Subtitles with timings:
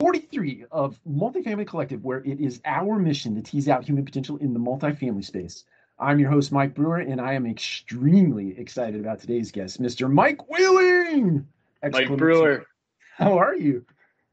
[0.00, 4.54] 43 of Multifamily Collective, where it is our mission to tease out human potential in
[4.54, 5.64] the multifamily space.
[5.98, 10.10] I'm your host, Mike Brewer, and I am extremely excited about today's guest, Mr.
[10.10, 11.46] Mike Whaling.
[11.82, 12.64] Mike Brewer.
[13.14, 13.84] How are you?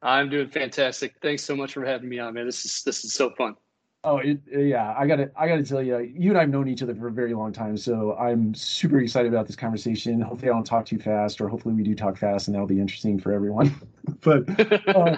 [0.01, 1.15] I'm doing fantastic.
[1.21, 2.45] Thanks so much for having me on, man.
[2.45, 3.57] This is this is so fun.
[4.05, 4.95] Oh, it, yeah.
[4.97, 7.33] I gotta I gotta tell you, you and I've known each other for a very
[7.33, 10.21] long time, so I'm super excited about this conversation.
[10.21, 12.79] Hopefully, I don't talk too fast, or hopefully, we do talk fast, and that'll be
[12.79, 13.75] interesting for everyone.
[14.21, 14.47] but
[14.95, 15.17] uh,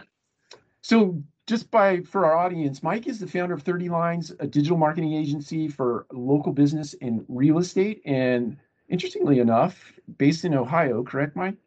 [0.89, 4.75] so just by for our audience, Mike is the founder of 30 Lines, a digital
[4.75, 8.01] marketing agency for local business and real estate.
[8.05, 8.57] And
[8.87, 11.57] interestingly enough, based in Ohio, correct, Mike?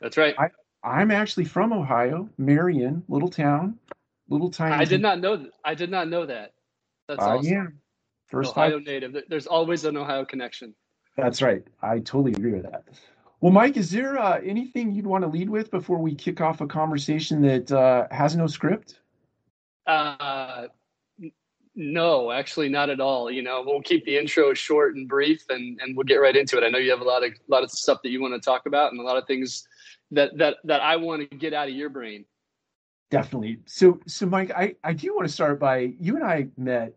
[0.00, 0.34] That's right.
[0.38, 0.48] I,
[0.82, 3.78] I'm actually from Ohio, Marion, little town,
[4.30, 4.76] little tiny.
[4.76, 5.50] I did not know that.
[5.62, 6.54] I did not know that.
[7.06, 7.52] That's uh, awesome.
[7.52, 7.66] Yeah.
[8.28, 8.84] First Ohio time.
[8.84, 9.14] native.
[9.28, 10.74] There's always an Ohio connection.
[11.18, 11.62] That's right.
[11.82, 12.84] I totally agree with that.
[13.44, 16.62] Well, Mike, is there uh, anything you'd want to lead with before we kick off
[16.62, 19.00] a conversation that uh, has no script?
[19.86, 20.68] Uh,
[21.74, 23.30] no, actually, not at all.
[23.30, 26.56] You know, we'll keep the intro short and brief, and and we'll get right into
[26.56, 26.64] it.
[26.64, 28.40] I know you have a lot of a lot of stuff that you want to
[28.40, 29.68] talk about, and a lot of things
[30.10, 32.24] that that that I want to get out of your brain.
[33.10, 33.58] Definitely.
[33.66, 36.94] So, so Mike, I I do want to start by you and I met.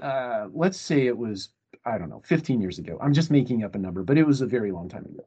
[0.00, 1.50] Uh, let's say it was
[1.84, 2.96] I don't know, 15 years ago.
[3.00, 5.24] I'm just making up a number, but it was a very long time ago.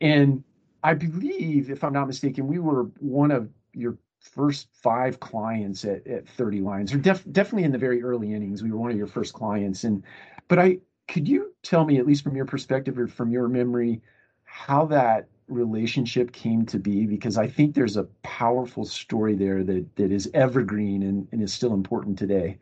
[0.00, 0.42] And
[0.82, 6.06] I believe, if I'm not mistaken, we were one of your first five clients at,
[6.06, 8.62] at 30 lines, or def, definitely in the very early innings.
[8.62, 9.84] We were one of your first clients.
[9.84, 10.02] And
[10.48, 10.78] but I
[11.08, 14.00] could you tell me, at least from your perspective or from your memory,
[14.44, 17.06] how that relationship came to be?
[17.06, 21.52] Because I think there's a powerful story there that that is evergreen and, and is
[21.52, 22.58] still important today.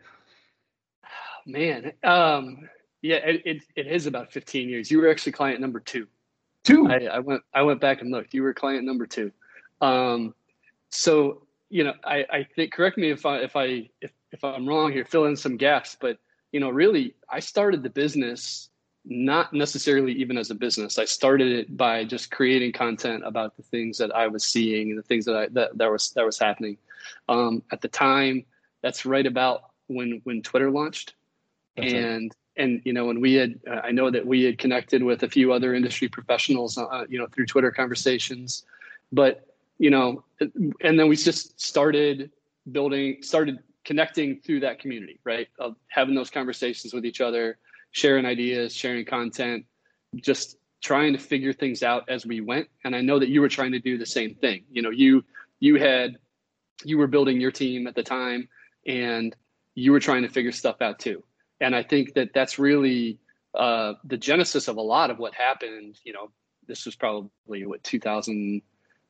[1.47, 2.69] Man, um,
[3.01, 4.91] yeah, it, it, it is about 15 years.
[4.91, 6.07] You were actually client number two.
[6.69, 6.87] Two.
[6.89, 8.35] I, I, went I went back and looked.
[8.35, 9.33] You were client number two.
[9.81, 10.35] Um,
[10.91, 14.67] so you know, I, I think correct me if I if I if, if I'm
[14.67, 15.97] wrong here, fill in some gaps.
[16.01, 16.19] But
[16.53, 18.69] you know, really, I started the business
[19.05, 20.99] not necessarily even as a business.
[20.99, 24.99] I started it by just creating content about the things that I was seeing and
[24.99, 26.77] the things that I that, that was that was happening.
[27.29, 28.45] Um, at the time,
[28.83, 31.15] that's right about when when Twitter launched,
[31.77, 35.03] that's and and you know, and we had, uh, I know that we had connected
[35.03, 38.65] with a few other industry professionals, uh, you know, through Twitter conversations,
[39.13, 39.47] but
[39.79, 42.31] you know, and then we just started
[42.73, 45.49] building, started connecting through that community, right?
[45.59, 47.59] Of having those conversations with each other,
[47.93, 49.65] sharing ideas, sharing content,
[50.17, 52.69] just trying to figure things out as we went.
[52.85, 54.65] And I know that you were trying to do the same thing.
[54.71, 55.25] You know, you
[55.61, 56.19] you had
[56.85, 58.49] you were building your team at the time,
[58.85, 59.35] and
[59.77, 61.23] you were trying to figure stuff out too
[61.61, 63.19] and I think that that's really
[63.55, 65.99] uh, the genesis of a lot of what happened.
[66.05, 66.31] You know,
[66.67, 68.63] this was probably what 2000,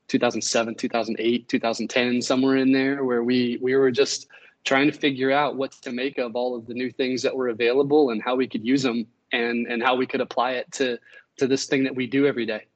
[0.08, 4.28] 2007, 2008, 2010, somewhere in there, where we we were just
[4.64, 7.48] trying to figure out what to make of all of the new things that were
[7.48, 10.98] available and how we could use them and and how we could apply it to
[11.36, 12.66] to this thing that we do every day.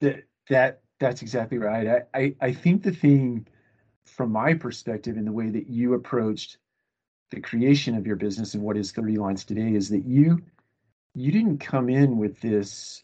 [0.00, 1.86] That that that's exactly right.
[2.14, 3.46] I, I, I think the thing
[4.04, 6.58] from my perspective in the way that you approached
[7.30, 10.40] the creation of your business and what is 30 lines today is that you
[11.14, 13.02] you didn't come in with this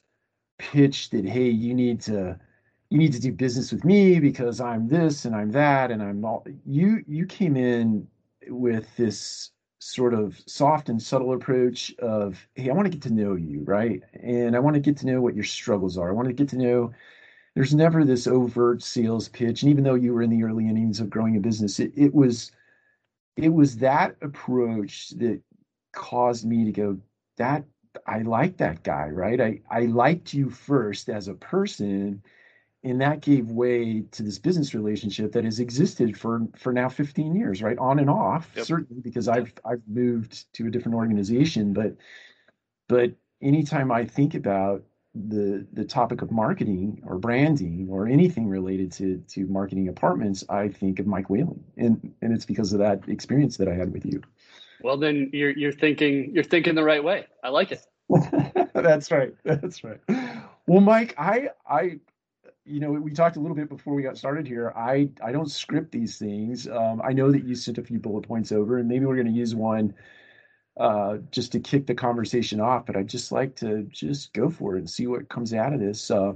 [0.59, 2.39] pitch that hey you need to
[2.91, 6.25] you need to do business with me because I'm this and I'm that and I'm
[6.25, 8.07] all you you came in
[8.49, 13.13] with this sort of soft and subtle approach of hey I want to get to
[13.13, 14.03] know you right?
[14.23, 16.09] And I want to get to know what your struggles are.
[16.09, 16.93] I want to get to know
[17.55, 19.63] there's never this overt sales pitch.
[19.63, 22.15] And even though you were in the early innings of growing a business it, it
[22.15, 22.53] was
[23.37, 25.41] it was that approach that
[25.93, 26.99] caused me to go
[27.37, 27.65] that
[28.07, 29.41] i like that guy right?
[29.41, 32.23] I i liked you first as a person
[32.83, 37.35] and that gave way to this business relationship that has existed for for now 15
[37.35, 37.79] years right?
[37.79, 38.67] On and off yep.
[38.67, 41.97] certainly because i've i've moved to a different organization but
[42.89, 43.13] but
[43.43, 44.83] anytime i think about
[45.15, 50.69] the the topic of marketing or branding or anything related to to marketing apartments, I
[50.69, 54.05] think of Mike Whaling, and and it's because of that experience that I had with
[54.05, 54.23] you.
[54.83, 57.27] Well, then you're you're thinking you're thinking the right way.
[57.43, 57.87] I like it.
[58.75, 59.35] That's right.
[59.45, 60.01] That's right.
[60.67, 62.01] Well, Mike, I I
[62.65, 64.73] you know we talked a little bit before we got started here.
[64.77, 66.69] I I don't script these things.
[66.69, 69.27] Um, I know that you sent a few bullet points over, and maybe we're going
[69.27, 69.95] to use one
[70.77, 74.77] uh, just to kick the conversation off, but I'd just like to just go for
[74.77, 76.11] it and see what comes out of this.
[76.11, 76.33] Uh,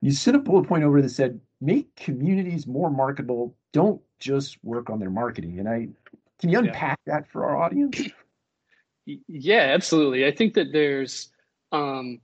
[0.00, 3.54] you sent a bullet point over that said, make communities more marketable.
[3.72, 5.58] Don't just work on their marketing.
[5.58, 5.88] And I,
[6.38, 7.14] can you unpack yeah.
[7.14, 8.00] that for our audience?
[9.26, 10.24] Yeah, absolutely.
[10.24, 11.30] I think that there's,
[11.72, 12.20] um,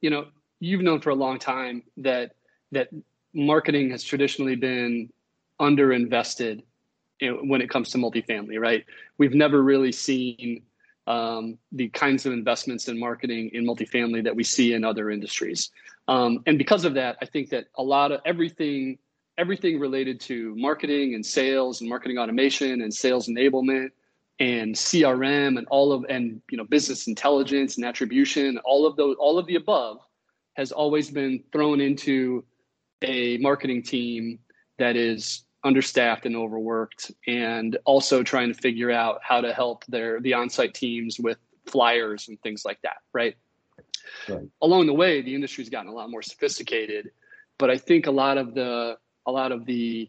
[0.00, 0.28] you know,
[0.58, 2.36] you've known for a long time that,
[2.72, 2.88] that
[3.34, 5.10] marketing has traditionally been
[5.60, 6.62] underinvested
[7.20, 8.86] when it comes to multifamily, right?
[9.18, 10.62] We've never really seen
[11.06, 15.70] um, the kinds of investments in marketing in multifamily that we see in other industries.
[16.08, 18.98] Um, and because of that, I think that a lot of everything,
[19.38, 23.90] everything related to marketing and sales and marketing automation and sales enablement
[24.40, 29.16] and CRM and all of and you know business intelligence and attribution, all of those,
[29.18, 29.98] all of the above,
[30.54, 32.44] has always been thrown into
[33.02, 34.38] a marketing team
[34.78, 40.20] that is understaffed and overworked and also trying to figure out how to help their
[40.20, 43.36] the on-site teams with flyers and things like that right?
[44.28, 47.10] right along the way the industry's gotten a lot more sophisticated
[47.58, 48.96] but i think a lot of the
[49.26, 50.08] a lot of the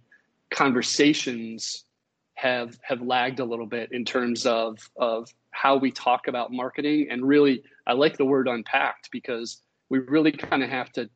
[0.52, 1.86] conversations
[2.34, 7.08] have have lagged a little bit in terms of of how we talk about marketing
[7.10, 11.10] and really i like the word unpacked because we really kind of have to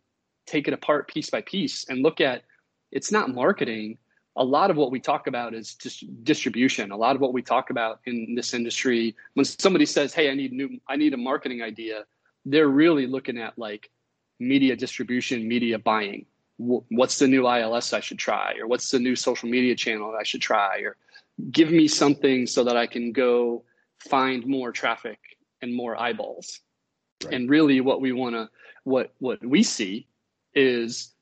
[0.45, 2.43] take it apart piece by piece and look at
[2.91, 3.97] it's not marketing
[4.35, 6.91] a lot of what we talk about is just distribution.
[6.91, 10.33] A lot of what we talk about in this industry, when somebody says, "Hey, I
[10.33, 12.05] need new, I need a marketing idea,"
[12.45, 13.89] they're really looking at like
[14.39, 16.25] media distribution, media buying.
[16.57, 20.23] What's the new ILS I should try, or what's the new social media channel I
[20.23, 20.97] should try, or
[21.51, 23.63] give me something so that I can go
[23.99, 25.19] find more traffic
[25.61, 26.61] and more eyeballs.
[27.23, 27.33] Right.
[27.33, 28.49] And really, what we want to,
[28.83, 30.07] what what we see
[30.53, 31.13] is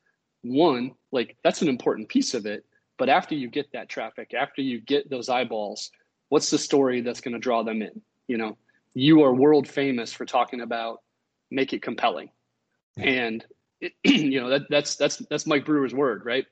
[0.43, 2.65] one like that's an important piece of it
[2.97, 5.91] but after you get that traffic, after you get those eyeballs,
[6.29, 8.01] what's the story that's going to draw them in?
[8.27, 8.57] You know,
[8.93, 11.01] you are world famous for talking about
[11.51, 12.29] make it compelling.
[12.97, 13.45] And
[13.79, 16.45] it, you know, that that's that's that's Mike Brewer's word, right?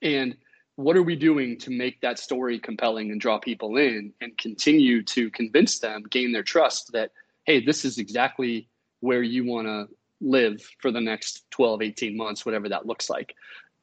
[0.00, 0.36] And
[0.76, 5.02] what are we doing to make that story compelling and draw people in and continue
[5.04, 7.10] to convince them, gain their trust that
[7.44, 8.68] hey, this is exactly
[9.00, 9.88] where you want to
[10.20, 13.34] live for the next 12, 18 months, whatever that looks like.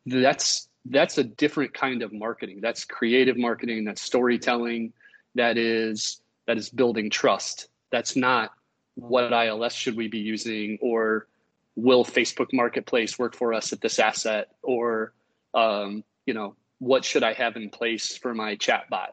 [0.05, 2.59] That's that's a different kind of marketing.
[2.61, 4.93] That's creative marketing, that's storytelling,
[5.35, 7.67] that is that is building trust.
[7.91, 8.51] That's not
[8.95, 11.27] what ILS should we be using or
[11.75, 15.13] will Facebook Marketplace work for us at this asset or
[15.53, 19.09] um, you know what should I have in place for my chatbot?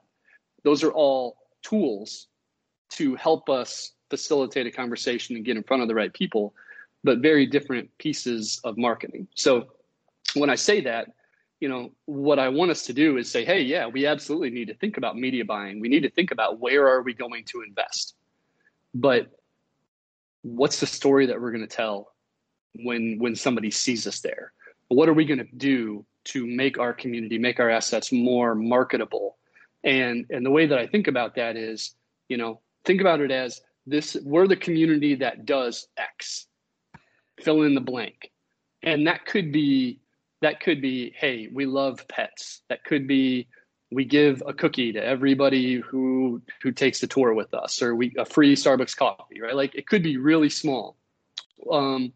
[0.63, 2.29] Those are all tools
[2.91, 6.55] to help us facilitate a conversation and get in front of the right people,
[7.03, 9.27] but very different pieces of marketing.
[9.35, 9.67] So
[10.35, 11.09] when I say that,
[11.61, 14.69] you know what i want us to do is say hey yeah we absolutely need
[14.69, 15.81] to think about media buying.
[15.81, 18.15] We need to think about where are we going to invest.
[18.95, 19.31] But
[20.43, 22.13] what's the story that we're going to tell
[22.75, 24.53] when when somebody sees us there?
[24.89, 29.39] What are we going to do to make our community make our assets more marketable?
[29.85, 31.95] And and the way that i think about that is
[32.29, 36.47] you know think about it as this we're the community that does x.
[37.41, 38.33] Fill in the blank.
[38.83, 40.01] And that could be
[40.47, 42.63] that could be hey we love pets.
[42.69, 43.49] That could be
[43.91, 48.15] we give a cookie to everybody who who takes the tour with us or we
[48.17, 49.57] a free starbucks coffee right?
[49.57, 50.97] Like it could be really small.
[51.71, 52.13] Um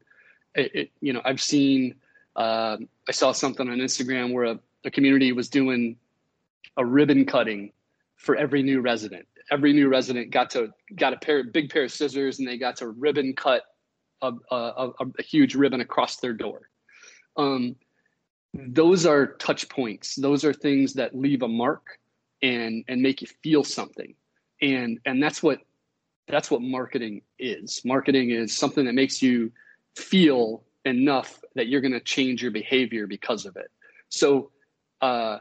[0.55, 1.95] it, it you know i've seen
[2.37, 2.77] uh,
[3.09, 5.97] i saw something on instagram where a, a community was doing
[6.77, 7.73] a ribbon cutting
[8.17, 9.27] for every new resident.
[9.51, 12.77] Every new resident got to got a pair big pair of scissors and they got
[12.77, 13.63] to ribbon cut
[14.23, 16.69] a, a, a, a huge ribbon across their door.
[17.37, 17.77] Um,
[18.55, 20.17] those are touch points.
[20.17, 21.99] Those are things that leave a mark
[22.43, 24.15] and and make you feel something.
[24.61, 25.61] And and that's what
[26.29, 27.83] that's what marketing is.
[27.85, 29.53] Marketing is something that makes you
[29.97, 33.71] feel enough that you're going to change your behavior because of it.
[34.09, 34.51] So
[35.01, 35.39] uh,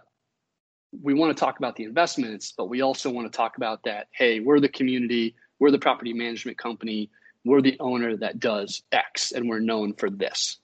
[0.91, 4.07] we want to talk about the investments but we also want to talk about that
[4.11, 7.09] hey we're the community we're the property management company
[7.45, 10.57] we're the owner that does x and we're known for this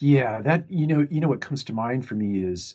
[0.00, 2.74] yeah, that you know, you know what comes to mind for me is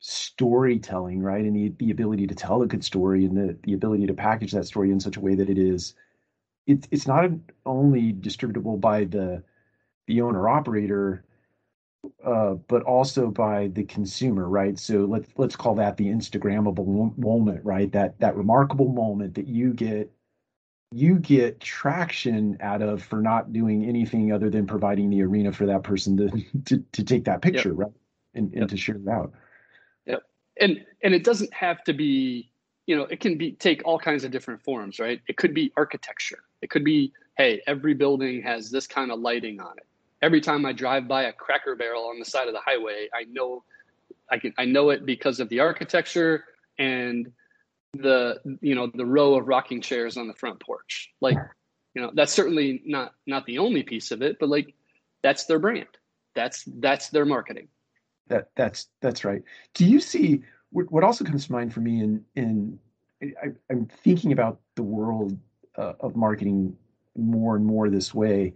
[0.00, 1.44] storytelling, right?
[1.44, 4.52] And the, the ability to tell a good story and the, the ability to package
[4.52, 5.94] that story in such a way that it is
[6.66, 7.30] it, it's not
[7.66, 9.42] only distributable by the
[10.08, 11.24] the owner operator
[12.24, 14.78] uh, but also by the consumer, right?
[14.78, 17.90] So let's let's call that the Instagrammable moment, right?
[17.92, 20.12] That that remarkable moment that you get
[20.92, 25.66] you get traction out of for not doing anything other than providing the arena for
[25.66, 27.78] that person to to, to take that picture yep.
[27.78, 27.92] right?
[28.34, 28.68] And, and yep.
[28.68, 29.32] to share it out.
[30.06, 30.22] Yep.
[30.60, 32.50] And and it doesn't have to be
[32.86, 35.20] you know it can be take all kinds of different forms right?
[35.26, 36.44] It could be architecture.
[36.60, 39.86] It could be hey every building has this kind of lighting on it.
[40.20, 43.24] Every time i drive by a cracker barrel on the side of the highway i
[43.24, 43.64] know
[44.30, 46.44] i can i know it because of the architecture
[46.78, 47.32] and
[47.92, 51.10] the you know the row of rocking chairs on the front porch.
[51.20, 51.36] Like
[51.94, 54.74] you know that's certainly not not the only piece of it but like
[55.22, 55.88] that's their brand.
[56.34, 57.68] That's that's their marketing.
[58.28, 59.42] That that's that's right.
[59.74, 62.78] Do you see what also comes to mind for me in in
[63.22, 65.38] I, am thinking about the world
[65.76, 66.76] uh, of marketing
[67.16, 68.54] more and more this way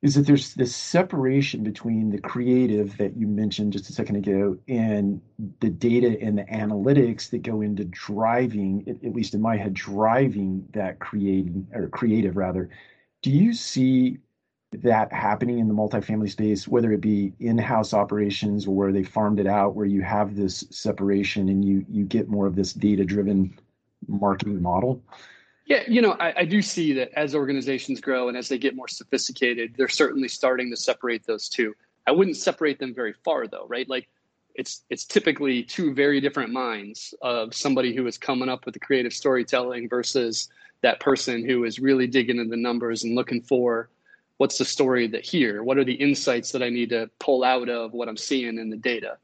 [0.00, 4.56] is that there's this separation between the creative that you mentioned just a second ago
[4.68, 5.20] and
[5.60, 10.64] the data and the analytics that go into driving at, least in my head driving
[10.72, 12.68] that creating or creative rather.
[13.22, 14.18] Do you see
[14.70, 19.40] that happening in the multifamily space whether it be in-house operations or where they farmed
[19.40, 23.02] it out where you have this separation and you you get more of this data
[23.02, 23.58] driven
[24.06, 25.02] marketing model
[25.68, 28.74] yeah, you know, I, I, do see that as organizations grow and as they get
[28.74, 31.74] more sophisticated, they're certainly starting to separate those two.
[32.06, 33.86] I wouldn't separate them very far though, right?
[33.86, 34.08] Like
[34.54, 38.80] it's it's typically two very different minds of somebody who is coming up with the
[38.80, 40.48] creative storytelling versus
[40.80, 43.90] that person who is really digging into the numbers and looking for
[44.38, 47.68] what's the story that here, what are the insights that I need to pull out
[47.68, 49.18] of what I'm seeing in the data.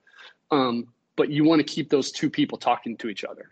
[0.51, 3.49] Um, but you want to keep those two people talking to each other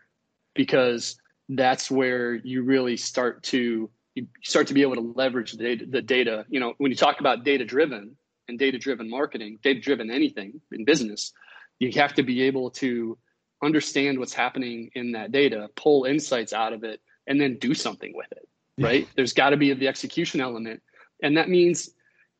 [0.55, 1.17] because
[1.49, 5.87] that's where you really start to you start to be able to leverage the data,
[5.89, 6.45] the data.
[6.49, 8.17] You know, when you talk about data driven
[8.49, 11.33] and data driven marketing, data driven anything in business,
[11.79, 13.17] you have to be able to
[13.63, 18.13] understand what's happening in that data, pull insights out of it, and then do something
[18.15, 18.49] with it.
[18.79, 19.09] Right?
[19.17, 20.83] There's got to be the execution element,
[21.23, 21.91] and that means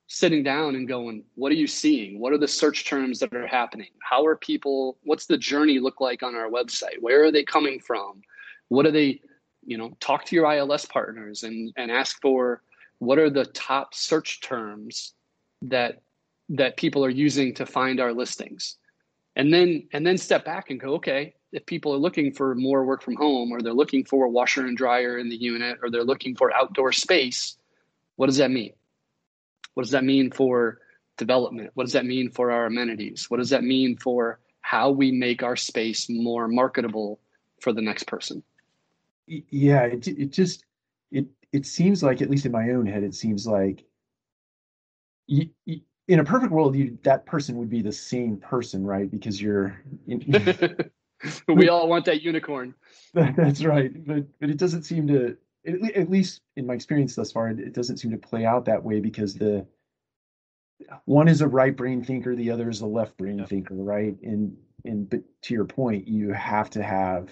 [0.09, 2.19] sitting down and going, what are you seeing?
[2.19, 3.89] What are the search terms that are happening?
[4.03, 4.99] How are people?
[5.05, 7.01] What's the journey look like on our website?
[7.01, 8.21] Where are they coming from?
[8.73, 9.21] What are they
[9.65, 12.63] you know talk to your ils partners and and ask for
[12.99, 15.15] what are the top search terms
[15.61, 16.03] that
[16.49, 18.79] that people are using to find our listings?
[19.37, 22.85] And then and then step back and go okay if people are looking for more
[22.85, 25.91] work from home or they're looking for a washer and dryer in the unit or
[25.91, 27.57] they're looking for outdoor space
[28.17, 28.73] what does that mean?
[29.75, 30.79] What does that mean for
[31.17, 31.71] development?
[31.75, 33.27] What does that mean for our amenities?
[33.29, 37.19] What does that mean for how we make our space more marketable
[37.61, 38.43] for the next person
[39.27, 40.65] yeah it, it just
[41.11, 43.85] it it seems like at least in my own head it seems like
[45.27, 49.11] you, you, in a perfect world you that person would be the same person right?
[49.11, 49.81] Because you're
[51.49, 52.75] we all want that unicorn.
[53.15, 57.49] That's right but but it doesn't seem to at least in my experience thus far
[57.51, 59.65] it doesn't seem to play out that way because the
[61.05, 64.17] one is a right brain thinker the other is a left brain thinker right?
[64.23, 67.31] And and but to your point you have to have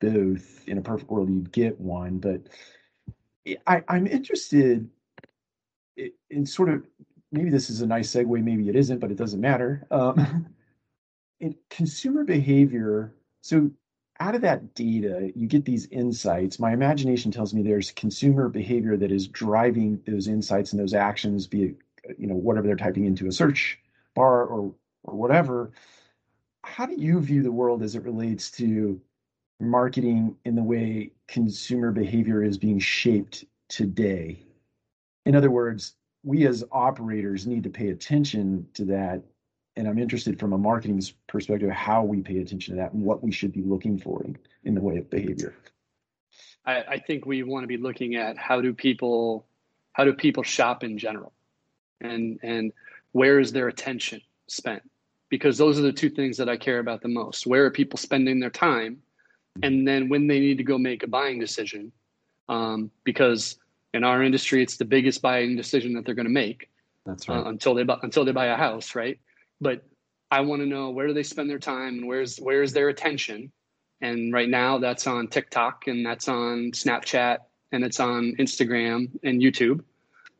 [0.00, 0.66] both.
[0.68, 2.42] In a perfect world, you'd get one, but
[3.66, 4.88] I, I'm interested
[6.30, 6.84] in sort of
[7.32, 9.86] maybe this is a nice segue, maybe it isn't, but it doesn't matter.
[9.90, 10.54] Um,
[11.40, 13.70] in consumer behavior, so
[14.20, 16.58] out of that data, you get these insights.
[16.58, 21.46] My imagination tells me there's consumer behavior that is driving those insights and those actions,
[21.46, 21.76] be it
[22.16, 23.78] you know whatever they're typing into a search
[24.14, 24.74] bar or
[25.04, 25.72] or whatever.
[26.64, 29.00] How do you view the world as it relates to
[29.60, 34.38] marketing in the way consumer behavior is being shaped today.
[35.26, 39.22] In other words, we as operators need to pay attention to that.
[39.76, 43.22] And I'm interested from a marketing perspective how we pay attention to that and what
[43.22, 45.54] we should be looking for in, in the way of behavior.
[46.64, 49.46] I, I think we want to be looking at how do people
[49.92, 51.32] how do people shop in general
[52.00, 52.72] and and
[53.12, 54.82] where is their attention spent
[55.28, 57.98] because those are the two things that i care about the most where are people
[57.98, 58.98] spending their time
[59.62, 61.92] and then when they need to go make a buying decision
[62.48, 63.58] um, because
[63.94, 66.68] in our industry it's the biggest buying decision that they're going to make
[67.06, 67.46] that's uh, right.
[67.46, 69.18] uh, until they buy, until they buy a house right?
[69.60, 69.84] But
[70.30, 73.52] i want to know where do they spend their time and where's where's their attention?
[74.00, 77.38] And right now that's on tiktok and that's on snapchat
[77.72, 79.82] and it's on instagram and youtube.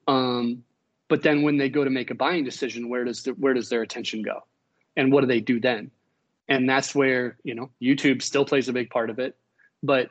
[0.07, 0.65] Um,
[1.09, 3.69] but then when they go to make a buying decision where does the, where does
[3.69, 4.45] their attention go?
[4.97, 5.91] And what do they do then
[6.49, 9.37] and that's where you know youtube still plays a big part of it
[9.83, 10.11] but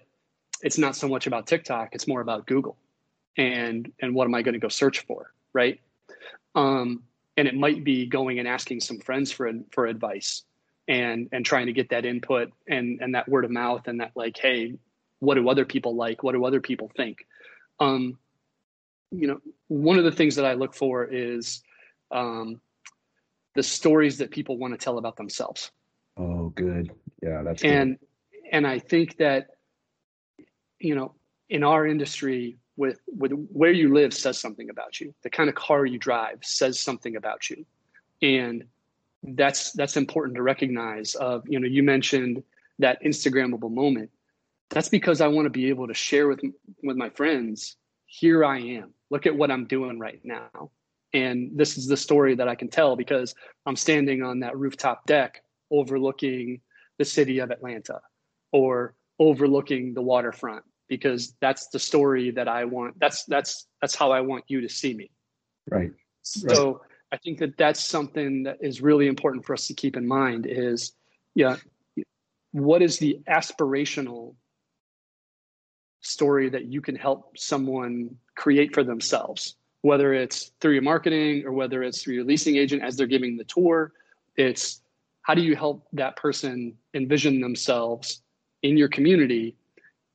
[0.62, 2.78] it's not so much about tiktok it's more about google
[3.38, 5.80] and and what am i going to go search for right?
[6.54, 7.04] Um
[7.36, 10.44] and it might be going and asking some friends for for advice
[10.88, 14.12] and and trying to get that input and and that word of mouth and that
[14.16, 14.76] like hey
[15.20, 16.22] what do other people like?
[16.22, 17.26] What do other people think?
[17.80, 18.20] Um
[19.12, 21.62] you know one of the things that i look for is
[22.12, 22.60] um
[23.56, 25.72] the stories that people want to tell about themselves
[26.18, 26.92] Oh, good.
[27.22, 28.40] Yeah, that's and good.
[28.52, 29.48] and I think that
[30.80, 31.16] you know
[31.50, 35.14] in our industry with with where you live says something about you.
[35.24, 37.66] The kind of car you drive says something about you,
[38.22, 38.64] and
[39.24, 41.16] that's that's important to recognize.
[41.16, 42.44] Of you know you mentioned
[42.80, 44.12] that Instagrammable moment.
[44.70, 46.42] That's because I want to be able to share with
[46.84, 47.76] with my friends.
[48.06, 48.94] Here I am.
[49.10, 50.72] Look at what I'm doing right now.
[51.14, 53.34] And this is the story that I can tell because
[53.66, 56.62] I'm standing on that rooftop deck overlooking
[56.98, 58.02] the city of Atlanta
[58.52, 63.00] or overlooking the waterfront because that's the story that I want.
[63.00, 65.12] That's that's that's how I want you to see me.
[65.70, 65.92] Right.
[66.22, 66.82] So right.
[67.12, 70.46] I think that that's something that is really important for us to keep in mind
[70.48, 70.94] is
[71.36, 71.58] yeah
[72.52, 74.36] what is the aspirational
[76.02, 81.54] story that you can help someone create for themselves whether it's through your marketing or
[81.54, 83.92] whether it's through your leasing agent as they're giving the tour
[84.36, 84.82] it's
[85.28, 88.22] how do you help that person envision themselves
[88.64, 89.56] in your community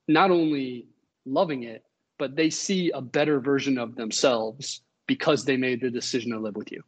[0.09, 0.87] not only
[1.27, 1.85] loving it
[2.19, 6.57] but they see a better version of themselves because they made the decision to live
[6.57, 6.83] with you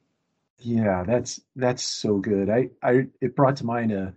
[0.59, 4.15] yeah that's that's so good i i it brought to mind a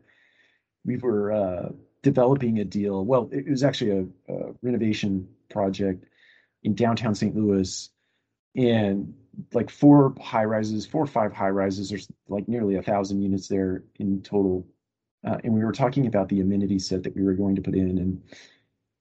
[0.88, 1.70] we were uh,
[2.02, 3.06] developing a deal.
[3.06, 6.06] Well, it was actually a, a, renovation project
[6.64, 7.36] in downtown St.
[7.36, 7.90] Louis,
[8.56, 9.14] and
[9.54, 11.90] like four high rises, four or five high rises.
[11.90, 14.68] There's like nearly a thousand units there in total,
[15.26, 17.76] uh, and we were talking about the amenity set that we were going to put
[17.76, 18.22] in, and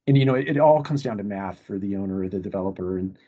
[0.07, 2.39] and you know it, it all comes down to math for the owner or the
[2.39, 3.19] developer, and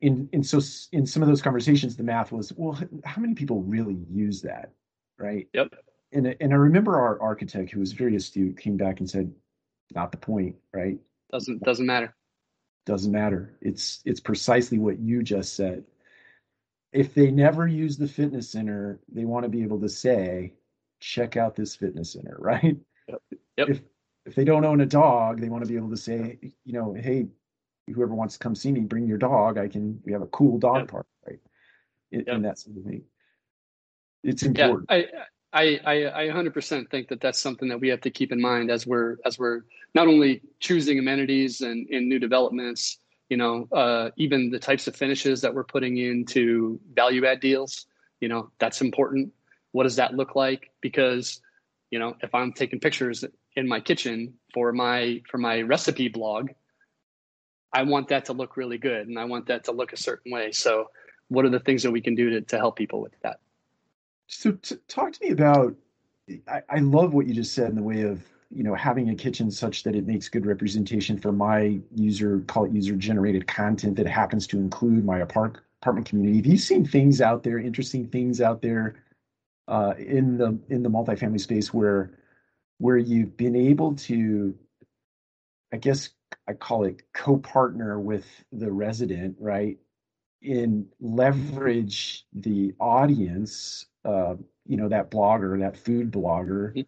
[0.00, 0.60] in and so
[0.92, 4.72] in some of those conversations, the math was, well, how many people really use that,
[5.18, 5.48] right?
[5.52, 5.74] Yep
[6.12, 9.32] and and I remember our architect who was very astute came back and said,
[9.94, 10.98] "Not the point, right?
[11.30, 12.14] Doesn't doesn't matter.
[12.84, 13.56] Doesn't matter.
[13.60, 15.84] It's it's precisely what you just said.
[16.96, 20.54] If they never use the fitness center, they want to be able to say,
[21.00, 22.76] "Check out this fitness center," right?
[23.08, 23.22] Yep.
[23.58, 23.68] yep.
[23.68, 23.82] If
[24.24, 26.94] if they don't own a dog, they want to be able to say, you know,
[26.94, 27.26] hey,
[27.94, 29.58] whoever wants to come see me, bring your dog.
[29.58, 30.00] I can.
[30.04, 30.88] We have a cool dog yep.
[30.88, 31.38] park, right?
[32.12, 32.42] In, yep.
[32.42, 33.02] that sort of thing.
[34.24, 34.86] It's important.
[34.90, 34.96] Yeah,
[35.52, 38.40] I, I, I, I 100% think that that's something that we have to keep in
[38.40, 39.60] mind as we're as we're
[39.94, 44.96] not only choosing amenities and in new developments, you know, uh, even the types of
[44.96, 47.86] finishes that we're putting into value add deals.
[48.20, 49.32] You know, that's important.
[49.72, 50.70] What does that look like?
[50.80, 51.40] Because,
[51.90, 53.24] you know, if I'm taking pictures
[53.56, 56.50] in my kitchen for my for my recipe blog,
[57.72, 60.32] I want that to look really good, and I want that to look a certain
[60.32, 60.52] way.
[60.52, 60.86] So,
[61.28, 63.40] what are the things that we can do to to help people with that?
[64.28, 65.74] So t- talk to me about.
[66.48, 69.14] I, I love what you just said in the way of you know having a
[69.14, 73.96] kitchen such that it makes good representation for my user call it user generated content
[73.96, 76.36] that happens to include my apart- apartment community.
[76.36, 78.96] Have you seen things out there, interesting things out there
[79.68, 82.18] uh, in the in the multifamily space where
[82.78, 84.54] where you've been able to,
[85.72, 86.10] I guess
[86.46, 89.78] I call it co-partner with the resident, right?
[90.42, 96.86] In leverage the audience uh, you know, that blogger, that food blogger.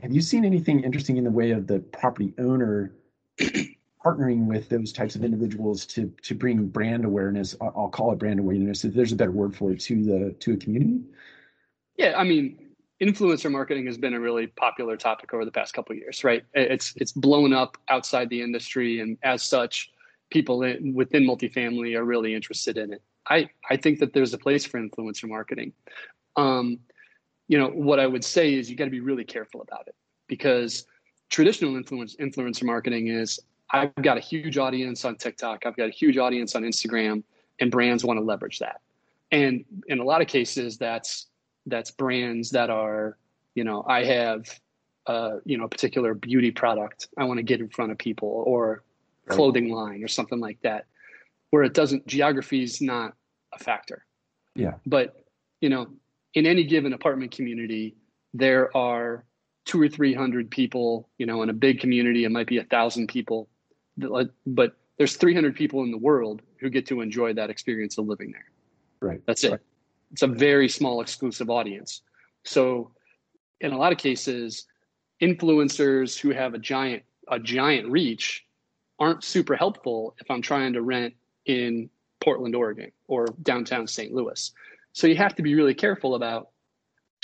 [0.00, 2.92] Have you seen anything interesting in the way of the property owner
[4.04, 7.56] partnering with those types of individuals to to bring brand awareness?
[7.60, 8.84] I'll call it brand awareness.
[8.84, 11.00] If there's a better word for it to the to a community.
[11.96, 15.94] Yeah, I mean, influencer marketing has been a really popular topic over the past couple
[15.94, 16.44] years, right?
[16.54, 19.90] It's it's blown up outside the industry, and as such,
[20.30, 23.02] people in, within multifamily are really interested in it.
[23.28, 25.72] I I think that there's a place for influencer marketing.
[26.36, 26.80] Um,
[27.48, 29.94] you know, what I would say is you got to be really careful about it
[30.28, 30.86] because
[31.30, 33.38] traditional influence influencer marketing is
[33.70, 37.22] I've got a huge audience on TikTok, I've got a huge audience on Instagram,
[37.60, 38.80] and brands want to leverage that.
[39.32, 41.26] And in a lot of cases, that's
[41.66, 43.16] that's brands that are,
[43.54, 44.60] you know, I have,
[45.06, 48.44] uh, you know, a particular beauty product I want to get in front of people,
[48.46, 48.82] or
[49.28, 50.86] clothing line, or something like that,
[51.50, 53.14] where it doesn't geography is not
[53.52, 54.04] a factor.
[54.54, 54.74] Yeah.
[54.86, 55.24] But
[55.60, 55.88] you know,
[56.34, 57.96] in any given apartment community,
[58.32, 59.24] there are
[59.64, 61.08] two or three hundred people.
[61.18, 63.48] You know, in a big community, it might be a thousand people,
[63.96, 68.32] but there's 300 people in the world who get to enjoy that experience of living
[68.32, 68.46] there.
[69.00, 69.20] Right.
[69.26, 69.50] That's it.
[69.50, 69.60] Right.
[70.12, 72.02] It's a very small exclusive audience.
[72.44, 72.92] So,
[73.60, 74.66] in a lot of cases,
[75.20, 78.44] influencers who have a giant a giant reach
[78.98, 81.14] aren't super helpful if I'm trying to rent
[81.46, 81.90] in
[82.22, 84.12] Portland, Oregon, or downtown St.
[84.12, 84.52] Louis.
[84.94, 86.48] So you have to be really careful about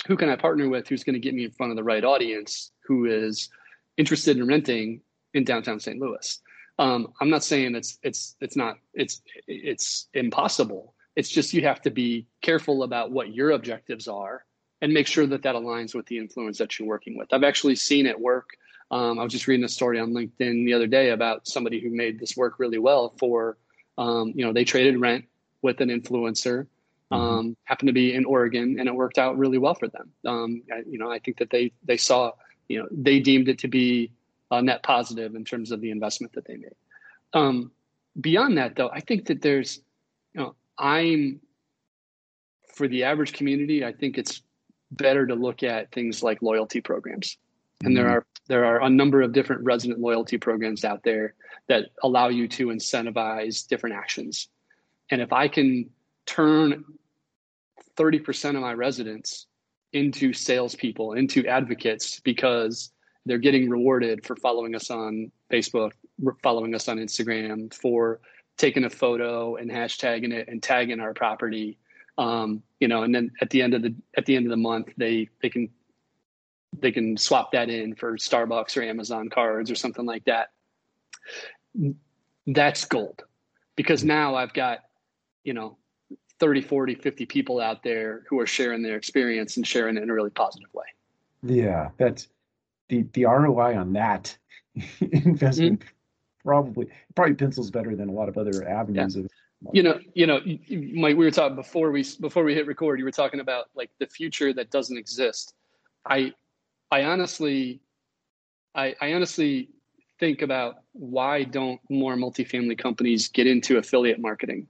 [0.05, 2.03] who can I partner with who's going to get me in front of the right
[2.03, 3.49] audience who is
[3.97, 5.01] interested in renting
[5.33, 5.99] in downtown St.
[5.99, 6.39] Louis.
[6.79, 10.95] Um, I'm not saying it's it's it's not it's it's impossible.
[11.15, 14.45] It's just you have to be careful about what your objectives are
[14.81, 17.33] and make sure that that aligns with the influence that you're working with.
[17.33, 18.49] I've actually seen it work.
[18.89, 21.89] Um, I was just reading a story on LinkedIn the other day about somebody who
[21.89, 23.57] made this work really well for,
[23.97, 25.25] um, you know, they traded rent
[25.61, 26.67] with an influencer.
[27.11, 30.11] Um, happened to be in Oregon, and it worked out really well for them.
[30.25, 32.31] Um, I, you know, I think that they they saw,
[32.67, 34.11] you know, they deemed it to be
[34.49, 36.75] a net positive in terms of the investment that they made.
[37.33, 37.71] Um,
[38.19, 39.79] beyond that, though, I think that there's,
[40.33, 41.41] you know, I'm
[42.73, 44.41] for the average community, I think it's
[44.91, 47.37] better to look at things like loyalty programs.
[47.83, 48.13] And there mm-hmm.
[48.13, 51.35] are there are a number of different resident loyalty programs out there
[51.67, 54.49] that allow you to incentivize different actions.
[55.09, 55.89] And if I can
[56.25, 56.83] turn
[58.01, 59.45] 30% of my residents
[59.93, 62.91] into salespeople, into advocates, because
[63.25, 65.91] they're getting rewarded for following us on Facebook,
[66.41, 68.19] following us on Instagram, for
[68.57, 71.77] taking a photo and hashtagging it and tagging our property.
[72.17, 74.57] Um, you know, and then at the end of the at the end of the
[74.57, 75.69] month, they they can
[76.79, 80.49] they can swap that in for Starbucks or Amazon cards or something like that.
[82.47, 83.23] That's gold
[83.75, 84.79] because now I've got,
[85.43, 85.77] you know,
[86.41, 90.09] 30, 40, 50 people out there who are sharing their experience and sharing it in
[90.09, 90.85] a really positive way.
[91.43, 92.27] Yeah, that's
[92.89, 94.37] the the ROI on that
[94.99, 95.87] investment mm-hmm.
[96.43, 99.23] probably probably pencils better than a lot of other avenues yeah.
[99.23, 99.31] of
[99.73, 100.39] you know you know
[100.93, 103.91] Mike we were talking before we before we hit record you were talking about like
[103.99, 105.53] the future that doesn't exist
[106.05, 106.33] I
[106.91, 107.79] I honestly,
[108.75, 109.69] I, I honestly
[110.19, 114.67] think about why don't more multifamily companies get into affiliate marketing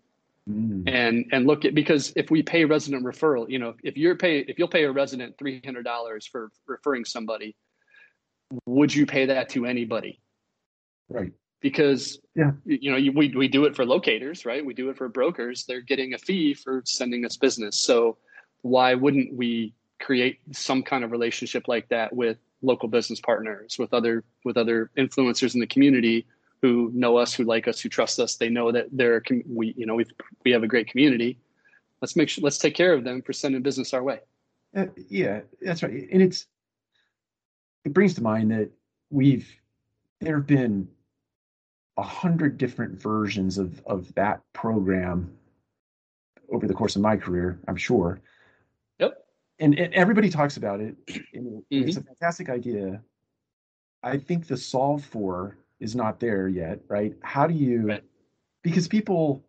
[0.49, 0.84] mm.
[0.88, 4.39] and and look at because if we pay resident referral you know if you're pay
[4.39, 7.56] if you'll pay a resident $300 for referring somebody
[8.65, 10.19] would you pay that to anybody?
[11.10, 11.32] Right.
[11.62, 12.51] Because yeah.
[12.65, 14.65] you know you, we, we do it for locators right?
[14.65, 15.65] We do it for brokers.
[15.65, 17.77] They're getting a fee for sending us business.
[17.77, 18.17] So
[18.62, 23.93] why wouldn't we create some kind of relationship like that with local business partners, with
[23.93, 26.25] other with other influencers in the community
[26.62, 28.36] who know us, who like us, who trust us.
[28.36, 30.06] They know that they're we you know we
[30.43, 31.39] we have a great community.
[32.02, 34.19] Let's make sure let's take care of them for sending business our way.
[34.76, 36.47] Uh, yeah, that's right, and it's
[37.86, 38.69] it brings to mind that
[39.10, 39.50] we've
[40.19, 40.88] there have been
[41.97, 45.34] a hundred different versions of of that program
[46.52, 47.60] over the course of my career.
[47.67, 48.21] I'm sure
[49.62, 50.95] and, and everybody talks about it.
[51.08, 51.60] Mm-hmm.
[51.69, 53.02] It's a fantastic idea.
[54.04, 57.13] I think the solve for is not there yet, right?
[57.22, 57.88] How do you?
[57.88, 58.04] Right.
[58.63, 59.44] Because people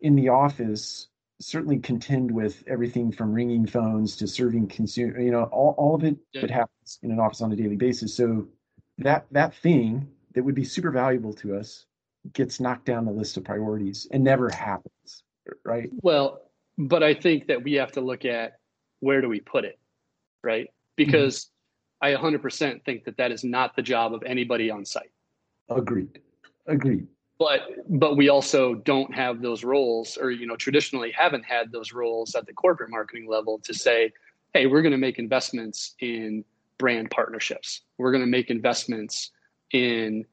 [0.00, 1.08] in the office
[1.40, 5.20] certainly contend with everything from ringing phones to serving consumer.
[5.20, 6.42] You know, all, all of it yeah.
[6.42, 8.14] that happens in an office on a daily basis.
[8.14, 8.48] So
[8.98, 11.84] that that thing that would be super valuable to us
[12.32, 15.24] gets knocked down the list of priorities and never happens,
[15.64, 15.90] right?
[16.02, 16.42] Well,
[16.78, 18.60] but I think that we have to look at
[19.02, 19.78] where do we put it
[20.42, 21.50] right because
[22.02, 22.16] mm-hmm.
[22.16, 25.10] i 100% think that that is not the job of anybody on site
[25.68, 26.20] agreed.
[26.66, 27.06] Agreed.
[27.38, 31.92] But but we also don't have those roles or you know traditionally haven't had those
[31.92, 34.12] roles at the corporate marketing level to say
[34.52, 36.44] hey we're going to make investments in
[36.78, 37.82] brand partnerships.
[37.98, 39.30] We're going to make investments
[39.72, 40.24] in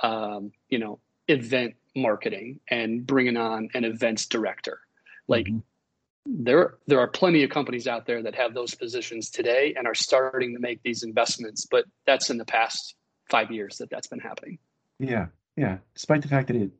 [0.00, 4.80] um, you know event marketing and bringing on an events director.
[5.26, 6.44] Like mm-hmm.
[6.44, 9.94] there there are plenty of companies out there that have those positions today and are
[9.94, 12.94] starting to make these investments but that's in the past
[13.30, 14.58] five years that that's been happening
[14.98, 16.70] yeah yeah despite the fact that it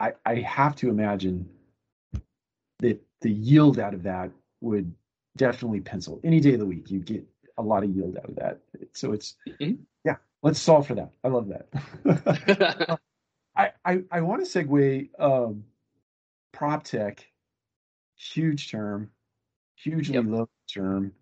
[0.00, 1.48] i i have to imagine
[2.78, 4.92] that the yield out of that would
[5.36, 7.24] definitely pencil any day of the week you get
[7.58, 8.60] a lot of yield out of that
[8.92, 9.74] so it's mm-hmm.
[10.04, 12.98] yeah let's solve for that i love that
[13.56, 15.64] I, I i want to segue um
[16.52, 17.26] prop tech
[18.16, 19.10] huge term,
[19.76, 20.24] hugely yep.
[20.26, 21.12] low term.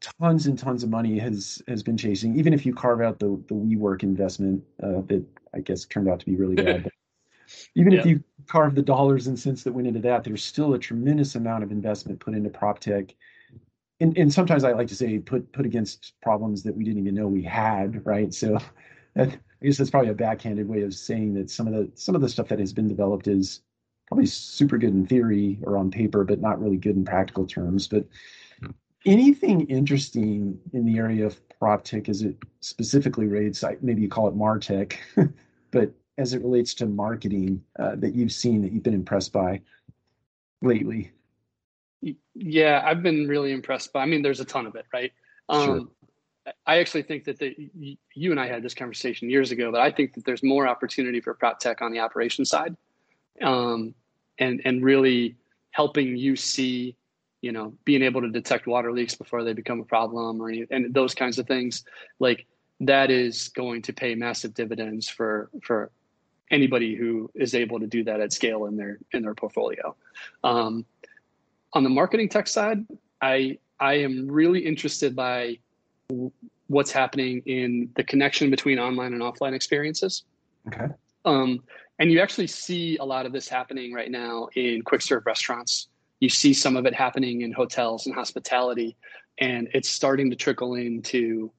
[0.00, 2.38] Tons and tons of money has has been chasing.
[2.38, 6.20] Even if you carve out the the WeWork investment uh, that I guess turned out
[6.20, 6.90] to be really bad.
[7.74, 8.00] even yep.
[8.00, 11.34] if you carve the dollars and cents that went into that, there's still a tremendous
[11.34, 13.14] amount of investment put into prop tech.
[13.98, 17.14] And, and sometimes I like to say put put against problems that we didn't even
[17.14, 18.32] know we had, right?
[18.32, 18.58] So
[19.14, 22.14] that, I guess that's probably a backhanded way of saying that some of the some
[22.14, 23.60] of the stuff that has been developed is
[24.06, 27.88] probably super good in theory or on paper, but not really good in practical terms.
[27.88, 28.06] But
[29.04, 34.28] anything interesting in the area of prop tech as it specifically rates, maybe you call
[34.28, 34.94] it martech,
[35.70, 39.60] but as it relates to marketing uh, that you've seen that you've been impressed by
[40.62, 41.12] lately?
[42.34, 44.02] Yeah, I've been really impressed by.
[44.02, 45.12] I mean, there's a ton of it, right?
[45.48, 46.54] Um, sure.
[46.64, 47.56] I actually think that the,
[48.14, 51.20] you and I had this conversation years ago, but I think that there's more opportunity
[51.20, 52.76] for prop tech on the operations side
[53.42, 53.94] um,
[54.38, 55.36] and and really
[55.72, 56.96] helping you see
[57.46, 60.92] you know being able to detect water leaks before they become a problem or and
[60.92, 61.84] those kinds of things
[62.18, 62.44] like
[62.80, 65.92] that is going to pay massive dividends for for
[66.50, 69.94] anybody who is able to do that at scale in their in their portfolio.
[70.42, 70.84] Um,
[71.72, 72.84] on the marketing tech side
[73.20, 75.56] i i am really interested by
[76.68, 80.24] what's happening in the connection between online and offline experiences.
[80.66, 80.88] Okay.
[81.24, 81.62] Um,
[82.00, 85.88] and you actually see a lot of this happening right now in quick serve restaurants
[86.20, 88.96] you see some of it happening in hotels and hospitality,
[89.38, 91.52] and it's starting to trickle into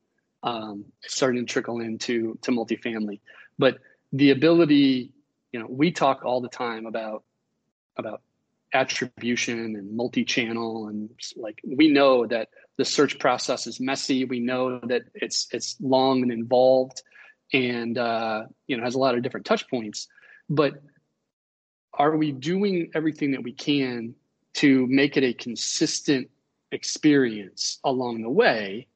[0.43, 3.19] um, starting to trickle into to multifamily.
[3.57, 3.79] But
[4.13, 5.11] the ability,
[5.51, 7.23] you know, we talk all the time about
[7.97, 8.21] about
[8.73, 14.79] attribution and multi-channel and like we know that the search process is messy we know
[14.79, 17.01] that it's it's long and involved
[17.53, 20.09] and uh, you know has a lot of different touch points
[20.49, 20.81] but
[21.93, 24.13] are we doing everything that we can
[24.57, 26.29] to make it a consistent
[26.71, 28.87] experience along the way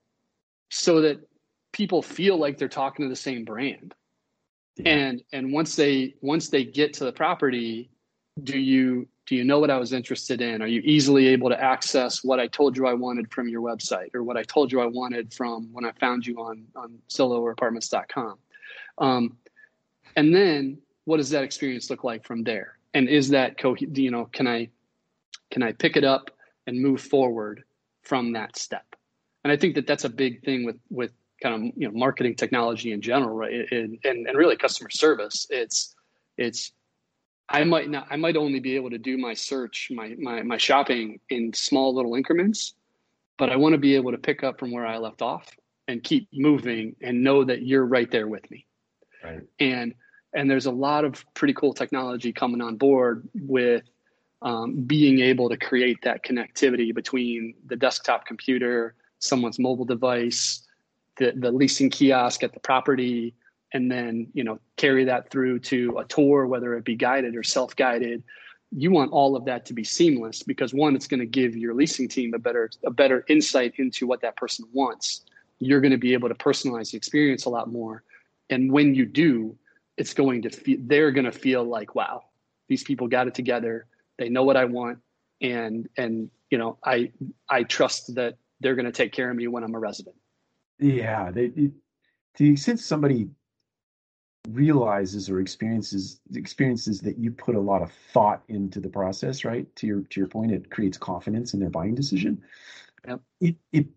[0.69, 1.19] so that
[1.71, 3.95] people feel like they're talking to the same brand
[4.75, 4.93] yeah.
[4.93, 7.89] and and once they once they get to the property
[8.43, 10.61] do you do you know what I was interested in?
[10.61, 14.13] Are you easily able to access what I told you I wanted from your website
[14.13, 17.39] or what I told you I wanted from when I found you on, on Zillow
[17.39, 18.37] or apartments.com?
[18.97, 19.37] Um,
[20.17, 22.77] and then what does that experience look like from there?
[22.93, 24.69] And is that, co- you know, can I,
[25.51, 26.31] can I pick it up
[26.65, 27.63] and move forward
[28.03, 28.85] from that step?
[29.43, 31.11] And I think that that's a big thing with, with
[31.41, 33.71] kind of, you know, marketing technology in general, right?
[33.71, 35.47] And, and, and really customer service.
[35.49, 35.95] It's,
[36.37, 36.71] it's
[37.51, 40.57] I might not I might only be able to do my search, my my my
[40.57, 42.73] shopping in small little increments,
[43.37, 45.49] but I want to be able to pick up from where I left off
[45.87, 48.65] and keep moving and know that you're right there with me.
[49.23, 49.41] Right.
[49.59, 49.93] And
[50.33, 53.83] and there's a lot of pretty cool technology coming on board with
[54.41, 60.65] um, being able to create that connectivity between the desktop computer, someone's mobile device,
[61.17, 63.35] the, the leasing kiosk at the property,
[63.73, 67.43] and then you know carry that through to a tour whether it be guided or
[67.43, 68.23] self-guided.
[68.73, 71.73] You want all of that to be seamless because one it's going to give your
[71.73, 75.21] leasing team a better a better insight into what that person wants.
[75.59, 78.03] You're going to be able to personalize the experience a lot more.
[78.49, 79.55] And when you do
[79.97, 82.23] it's going to feel they're going to feel like wow
[82.67, 83.85] these people got it together
[84.21, 84.99] they know what i want.
[85.41, 87.11] And and you know i
[87.49, 90.15] i trust that they're going to take care of me when i'm a resident.
[90.79, 91.71] Yeah they to
[92.37, 93.29] the extent somebody
[94.49, 99.73] realizes or experiences experiences that you put a lot of thought into the process right?
[99.77, 102.41] To your to your point it creates confidence in their buying decision.
[103.07, 103.21] Yep.
[103.39, 103.87] it, it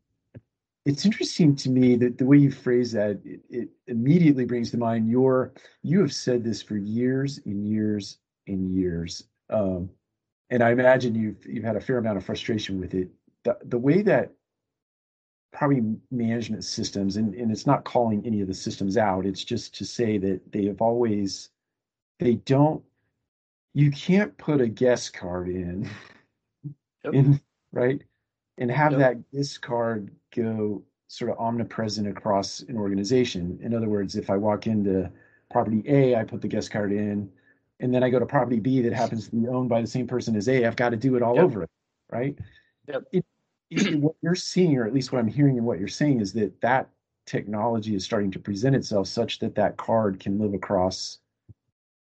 [0.87, 4.79] it's interesting to me that the way you phrase that it, it immediately brings to
[4.79, 9.89] mind your you have said this for years and years and years um,
[10.51, 13.09] and i imagine you've you've had a fair amount of frustration with it
[13.45, 14.33] the, the way that
[15.55, 19.25] property management systems, and, and it's not calling any of the systems out.
[19.25, 21.51] It's just to say that they have always,
[22.19, 22.83] they don't,
[23.73, 25.89] you can't put a guest card in,
[27.05, 27.15] yep.
[27.15, 27.41] in
[27.73, 28.03] right,
[28.59, 29.01] and have yep.
[29.01, 33.59] that guest card go sort of omnipresent across an organization.
[33.63, 35.11] In other words, if I walk into
[35.51, 37.31] property A, I put the guest card in,
[37.81, 40.07] and then I go to property B that happens to be owned by the same
[40.07, 41.45] person as A, I've got to do it all yep.
[41.45, 41.71] over it,
[42.11, 42.39] right?
[42.89, 43.05] Yep.
[43.13, 43.25] It,
[44.01, 46.61] what you're seeing, or at least what I'm hearing and what you're saying, is that
[46.61, 46.89] that
[47.27, 51.19] technology is starting to present itself such that that card can live across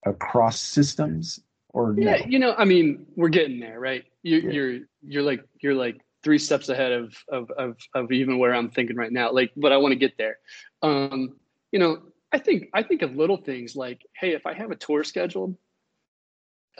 [0.05, 2.25] across systems or yeah no?
[2.27, 4.49] you know i mean we're getting there right you, yeah.
[4.49, 8.69] you're you're like you're like three steps ahead of, of of of even where i'm
[8.69, 10.38] thinking right now like but i want to get there
[10.81, 11.36] um
[11.71, 12.01] you know
[12.32, 15.56] i think i think of little things like hey if i have a tour scheduled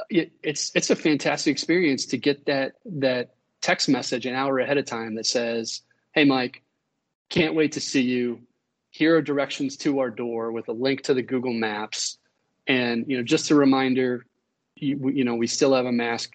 [0.10, 4.78] it, it's it's a fantastic experience to get that that text message an hour ahead
[4.78, 5.82] of time that says,
[6.14, 6.64] Hey, Mike,
[7.30, 8.42] can't wait to see you.
[8.90, 12.18] Here are directions to our door with a link to the Google Maps.
[12.68, 14.26] And, you know, just a reminder,
[14.76, 16.34] you, you know, we still have a mask,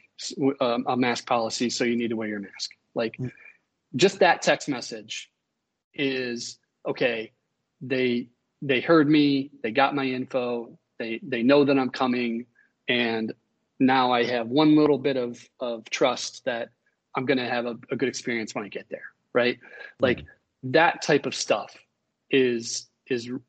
[0.60, 2.70] um, a mask policy, so you need to wear your mask.
[2.94, 3.30] Like mm.
[3.94, 5.30] just that text message
[5.92, 7.32] is okay.
[7.82, 8.30] They,
[8.62, 12.46] they heard me, they got my info, they, they know that I'm coming.
[12.88, 13.32] And
[13.78, 16.70] now I have one little bit of, of trust that
[17.14, 19.04] I'm going to have a, a, good experience when I get there.
[19.32, 19.58] Right.
[20.00, 20.24] Like
[20.62, 21.74] that type of stuff
[22.30, 23.42] is, is, you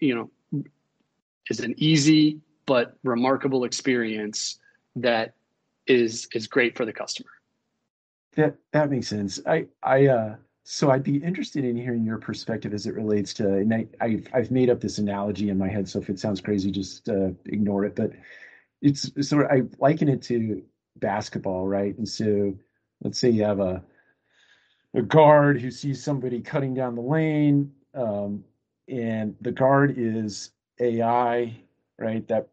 [0.00, 0.30] know,
[1.48, 4.58] is an easy but remarkable experience
[4.96, 5.34] that
[5.86, 7.30] is, is great for the customer.
[8.36, 9.40] That, that makes sense.
[9.46, 10.36] I, I, uh,
[10.72, 14.28] so I'd be interested in hearing your perspective as it relates to, and I, I've,
[14.32, 15.88] I've made up this analogy in my head.
[15.88, 17.96] So if it sounds crazy, just uh, ignore it.
[17.96, 18.12] But
[18.80, 20.62] it's so I liken it to
[21.00, 21.98] basketball, right?
[21.98, 22.54] And so
[23.02, 23.82] let's say you have a
[24.94, 28.44] a guard who sees somebody cutting down the lane, um,
[28.88, 31.56] and the guard is AI,
[31.98, 32.26] right?
[32.28, 32.48] That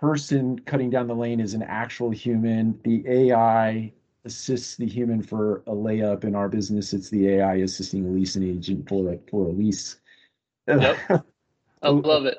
[0.00, 2.78] person cutting down the lane is an actual human.
[2.84, 3.92] The AI
[4.24, 6.24] assists the human for a layup.
[6.24, 10.00] In our business, it's the AI assisting a leasing agent for a for a lease.
[10.66, 10.98] Yep.
[11.82, 12.38] I love it.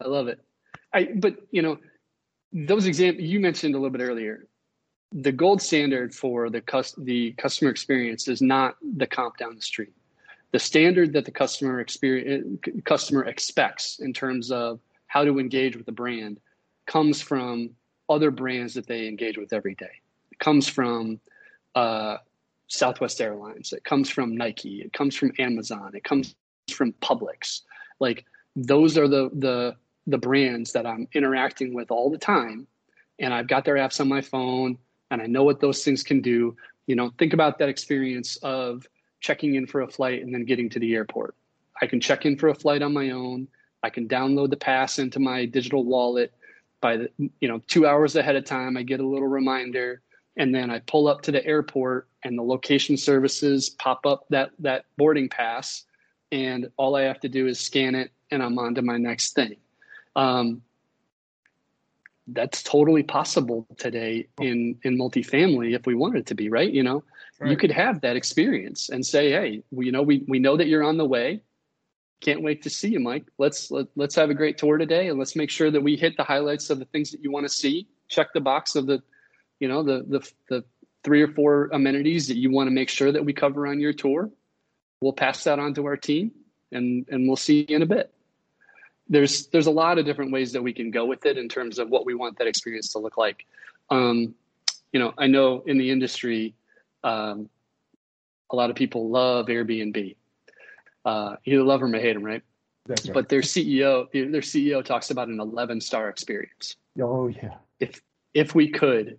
[0.00, 0.40] I love it.
[0.92, 1.78] I but you know
[2.52, 4.46] those examples you mentioned a little bit earlier
[5.12, 9.62] the gold standard for the cus- the customer experience is not the comp down the
[9.62, 9.92] street.
[10.52, 15.86] The standard that the customer experience customer expects in terms of how to engage with
[15.86, 16.40] the brand
[16.86, 17.70] comes from
[18.08, 20.01] other brands that they engage with every day.
[20.38, 21.20] Comes from
[21.74, 22.18] uh,
[22.68, 23.72] Southwest Airlines.
[23.72, 24.80] It comes from Nike.
[24.82, 25.92] It comes from Amazon.
[25.94, 26.34] It comes
[26.70, 27.62] from Publix.
[28.00, 28.24] Like
[28.56, 32.66] those are the the the brands that I'm interacting with all the time,
[33.18, 34.78] and I've got their apps on my phone
[35.12, 36.56] and I know what those things can do.
[36.86, 38.86] You know, think about that experience of
[39.20, 41.36] checking in for a flight and then getting to the airport.
[41.80, 43.46] I can check in for a flight on my own.
[43.82, 46.32] I can download the pass into my digital wallet
[46.80, 48.76] by the you know 2 hours ahead of time.
[48.76, 50.00] I get a little reminder
[50.36, 54.50] and then I pull up to the airport and the location services pop up that
[54.60, 55.84] that boarding pass
[56.30, 59.34] and all I have to do is scan it and I'm on to my next
[59.34, 59.56] thing.
[60.16, 60.62] Um,
[62.28, 66.82] that's totally possible today in in multifamily if we wanted it to be right you
[66.82, 67.02] know
[67.40, 67.50] right.
[67.50, 70.68] you could have that experience and say hey we, you know we, we know that
[70.68, 71.42] you're on the way
[72.20, 75.18] can't wait to see you mike let's let, let's have a great tour today and
[75.18, 77.52] let's make sure that we hit the highlights of the things that you want to
[77.52, 79.02] see check the box of the
[79.62, 80.64] you know the the, the
[81.04, 83.92] three or four amenities that you want to make sure that we cover on your
[83.92, 84.30] tour
[85.00, 86.32] we'll pass that on to our team
[86.72, 88.12] and and we'll see you in a bit
[89.08, 91.78] there's there's a lot of different ways that we can go with it in terms
[91.78, 93.44] of what we want that experience to look like.
[93.90, 94.34] Um,
[94.92, 96.54] you know, I know in the industry,
[97.04, 97.48] um,
[98.50, 100.16] a lot of people love Airbnb.
[101.04, 102.42] Uh, either love them or hate them, right?
[102.86, 103.14] That's right.
[103.14, 106.76] But their CEO, their CEO talks about an 11 star experience.
[107.00, 107.56] Oh yeah.
[107.80, 108.00] If
[108.34, 109.18] if we could,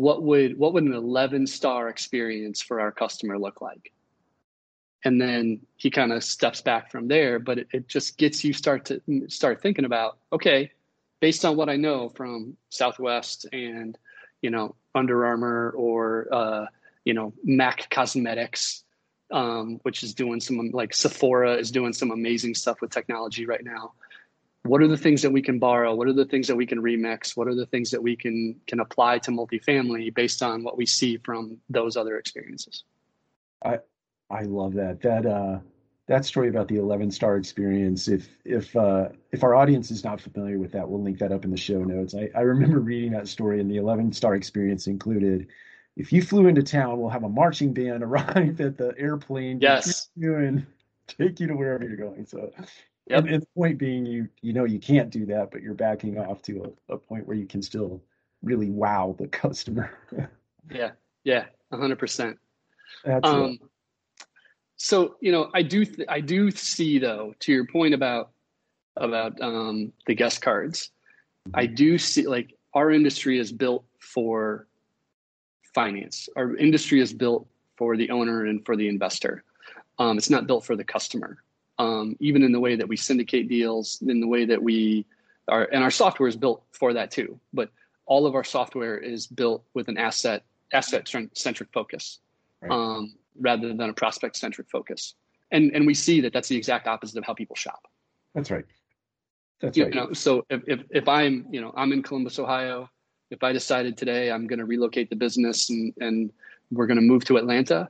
[0.00, 3.92] what would what would an 11 star experience for our customer look like?
[5.04, 8.52] and then he kind of steps back from there but it, it, just gets you
[8.52, 10.70] start to start thinking about okay
[11.20, 13.96] based on what i know from southwest and
[14.42, 16.66] you know under armour or uh,
[17.04, 18.84] you know mac cosmetics
[19.32, 23.64] um, which is doing some like sephora is doing some amazing stuff with technology right
[23.64, 23.92] now
[24.64, 26.80] what are the things that we can borrow what are the things that we can
[26.82, 30.76] remix what are the things that we can can apply to multifamily based on what
[30.76, 32.84] we see from those other experiences
[33.64, 33.78] I,
[34.30, 35.00] I love that.
[35.02, 35.58] That uh,
[36.06, 38.08] that story about the 11 star experience.
[38.08, 41.44] If if uh, if our audience is not familiar with that, we'll link that up
[41.44, 42.14] in the show notes.
[42.14, 45.48] I, I remember reading that story, and the 11 star experience included.
[45.96, 49.58] If you flew into town, we'll have a marching band arrive at the airplane.
[49.60, 50.08] Yes.
[50.16, 50.66] You and
[51.08, 52.24] take you to wherever you're going.
[52.26, 52.50] So,
[53.06, 53.20] yep.
[53.20, 56.18] and, and, the point being, you you know you can't do that, but you're backing
[56.18, 58.02] off to a, a point where you can still
[58.42, 59.90] really wow the customer.
[60.70, 60.90] yeah.
[61.24, 61.44] Yeah.
[61.72, 62.38] hundred percent.
[63.04, 63.58] That's um,
[64.82, 68.30] so you know i do th- i do see though to your point about
[68.96, 70.90] about um, the guest cards
[71.52, 74.66] i do see like our industry is built for
[75.74, 79.44] finance our industry is built for the owner and for the investor
[79.98, 81.36] um, it's not built for the customer
[81.80, 85.04] um, even in the way that we syndicate deals in the way that we
[85.48, 87.70] are and our software is built for that too but
[88.06, 92.20] all of our software is built with an asset asset centric focus
[92.60, 92.70] right.
[92.70, 95.14] um, rather than a prospect centric focus.
[95.50, 97.86] And and we see that that's the exact opposite of how people shop.
[98.34, 98.64] That's right.
[99.60, 99.94] That's you right.
[99.94, 102.88] Know, so if, if if I'm you know I'm in Columbus, Ohio,
[103.30, 106.32] if I decided today I'm going to relocate the business and and
[106.70, 107.88] we're going to move to Atlanta,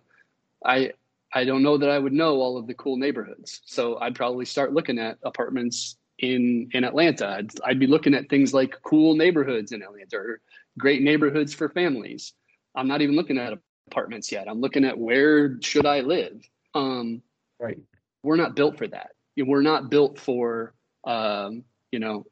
[0.65, 0.93] I
[1.33, 3.61] I don't know that I would know all of the cool neighborhoods.
[3.65, 7.29] So I'd probably start looking at apartments in in Atlanta.
[7.29, 10.41] I'd, I'd be looking at things like cool neighborhoods in Atlanta or
[10.79, 12.35] great neighborhoods for families.
[12.75, 14.49] I'm not even looking at apartments yet.
[14.49, 16.49] I'm looking at where should I live.
[16.75, 17.23] Um,
[17.59, 17.79] right.
[18.23, 19.11] We're not built for that.
[19.37, 22.27] We're not built for um, you know.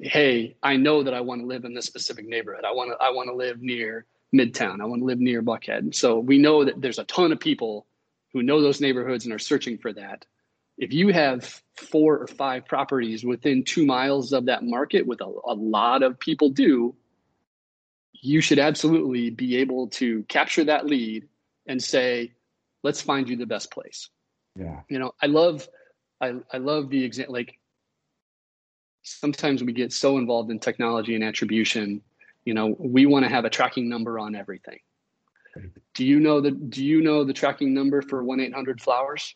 [0.00, 2.64] Hey, I know that I want to live in this specific neighborhood.
[2.64, 2.96] I want to.
[3.04, 4.80] I want to live near Midtown.
[4.80, 5.94] I want to live near Buckhead.
[5.94, 7.86] So we know that there's a ton of people
[8.32, 10.26] who know those neighborhoods and are searching for that.
[10.76, 15.32] If you have four or five properties within two miles of that market, with a,
[15.46, 16.94] a lot of people do,
[18.12, 21.28] you should absolutely be able to capture that lead
[21.66, 22.32] and say,
[22.82, 24.08] let's find you the best place.
[24.56, 24.80] Yeah.
[24.88, 25.68] You know, I love,
[26.20, 27.58] I, I love the example, like
[29.02, 32.02] sometimes we get so involved in technology and attribution,
[32.48, 34.78] you know, we want to have a tracking number on everything.
[35.94, 39.34] Do you know the, do you know the tracking number for 1-800-Flowers?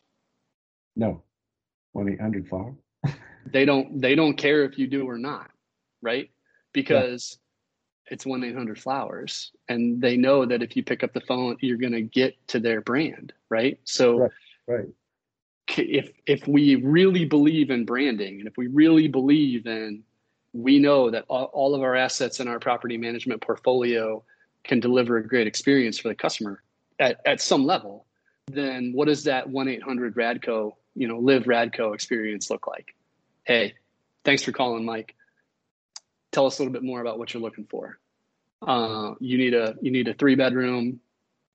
[0.97, 1.23] No.
[1.95, 2.75] 1-800-Flower?
[3.53, 5.51] they don't, they don't care if you do or not.
[6.01, 6.31] Right.
[6.73, 7.37] Because
[8.07, 12.01] it's 1-800-flowers and they know that if you pick up the phone you're going to
[12.01, 14.31] get to their brand right so right,
[14.67, 14.89] right.
[15.79, 20.03] if if we really believe in branding and if we really believe in
[20.53, 24.23] we know that all, all of our assets in our property management portfolio
[24.65, 26.63] can deliver a great experience for the customer
[26.99, 28.07] at, at some level,
[28.47, 32.95] then what does that 1-800 Radco, you know, live Radco experience look like?
[33.45, 33.75] Hey,
[34.25, 35.15] thanks for calling, Mike.
[36.31, 37.99] Tell us a little bit more about what you're looking for.
[38.67, 41.01] Uh, you need a you need a three bedroom.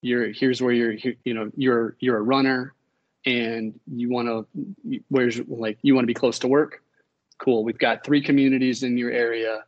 [0.01, 0.93] You're here's where you're
[1.23, 2.73] you know you're you're a runner,
[3.25, 6.83] and you want to where's like you want to be close to work.
[7.39, 7.63] Cool.
[7.63, 9.63] We've got three communities in your area.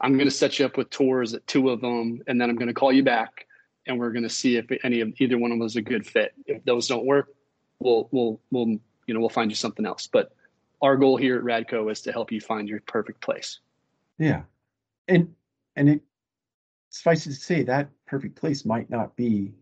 [0.00, 2.56] I'm going to set you up with tours at two of them, and then I'm
[2.56, 3.46] going to call you back,
[3.86, 6.06] and we're going to see if any of either one of them is a good
[6.06, 6.34] fit.
[6.46, 7.34] If those don't work,
[7.78, 10.06] we'll we'll we'll you know we'll find you something else.
[10.06, 10.32] But
[10.82, 13.60] our goal here at Radco is to help you find your perfect place.
[14.18, 14.42] Yeah,
[15.08, 15.34] and
[15.76, 16.02] and it
[16.90, 19.52] suffices to say that perfect place might not be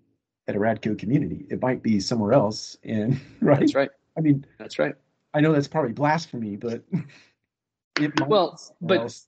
[0.49, 1.47] at a Radco community.
[1.51, 2.77] It might be somewhere else.
[2.85, 3.91] And right, that's right.
[4.17, 4.95] I mean, that's right.
[5.35, 6.83] I know that's probably blasphemy, but
[8.01, 9.27] it well, but else.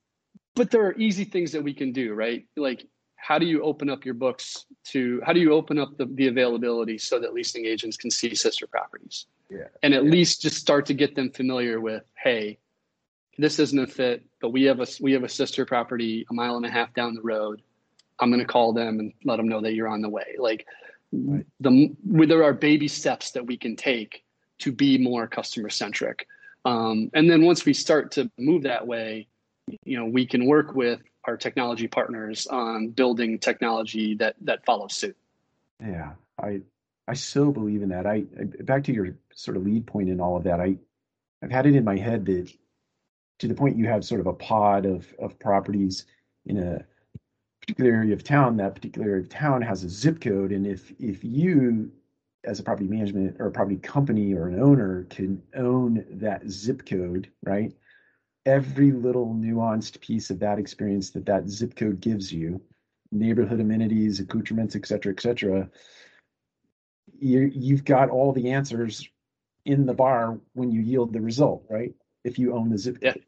[0.55, 2.47] but there are easy things that we can do, right?
[2.57, 2.87] Like,
[3.17, 5.21] how do you open up your books to?
[5.25, 8.67] How do you open up the, the availability so that leasing agents can see sister
[8.67, 9.27] properties?
[9.51, 10.11] Yeah, and at yeah.
[10.11, 12.59] least just start to get them familiar with, hey,
[13.39, 16.57] this isn't a fit, but we have a we have a sister property a mile
[16.57, 17.63] and a half down the road.
[18.21, 20.37] I'm going to call them and let them know that you're on the way.
[20.39, 20.67] Like
[21.13, 21.45] right.
[21.61, 24.25] the there are baby steps that we can take
[24.61, 26.27] to be more customer centric.
[26.65, 29.29] Um, and then once we start to move that way,
[29.85, 34.95] you know, we can work with our technology partners on building technology that that follows
[34.95, 35.17] suit.
[35.81, 36.61] Yeah, I
[37.09, 38.07] I so believe in that.
[38.07, 40.61] I, I back to your sort of lead point in all of that.
[40.61, 40.77] I
[41.43, 42.51] I've had it in my head that
[43.41, 46.07] to the point you have sort of a pod of of properties
[46.47, 46.85] in a
[47.61, 50.53] particular area of town, that particular area of town has a zip code.
[50.53, 51.91] And if if you
[52.45, 56.87] as a property management or a property company or an owner can own that zip
[56.87, 57.73] code, right?
[58.47, 62.61] Every little nuanced piece of that experience that that zip code gives you,
[63.11, 65.69] neighborhood amenities, accoutrements, et cetera, et cetera,
[67.19, 69.09] you, you've got all the answers
[69.65, 71.95] in the bar when you yield the result, right?
[72.25, 73.25] If you own the zip code.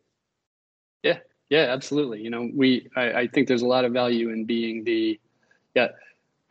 [1.02, 1.12] Yeah.
[1.12, 1.18] Yeah.
[1.48, 2.20] Yeah, absolutely.
[2.20, 5.20] You know, we I, I think there's a lot of value in being the
[5.74, 5.88] yeah,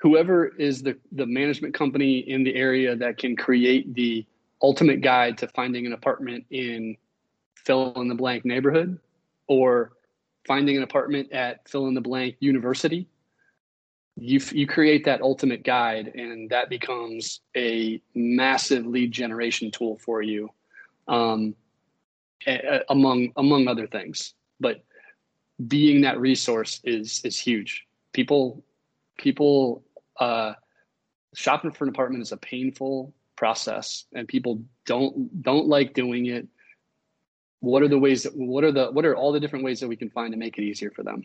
[0.02, 4.26] whoever is the the management company in the area that can create the
[4.62, 6.96] ultimate guide to finding an apartment in
[7.56, 9.00] fill in the blank neighborhood
[9.48, 9.92] or
[10.48, 13.08] finding an apartment at fill in the blank university
[14.16, 20.22] you you create that ultimate guide and that becomes a massive lead generation tool for
[20.22, 20.50] you
[21.08, 21.54] um,
[22.90, 24.84] among among other things but
[25.68, 27.86] being that resource is is huge.
[28.14, 28.64] People
[29.18, 29.84] people
[30.20, 30.54] uh,
[31.34, 36.48] shopping for an apartment is a painful process, and people don't don't like doing it.
[37.60, 39.88] What are the ways that what are the what are all the different ways that
[39.88, 41.24] we can find to make it easier for them?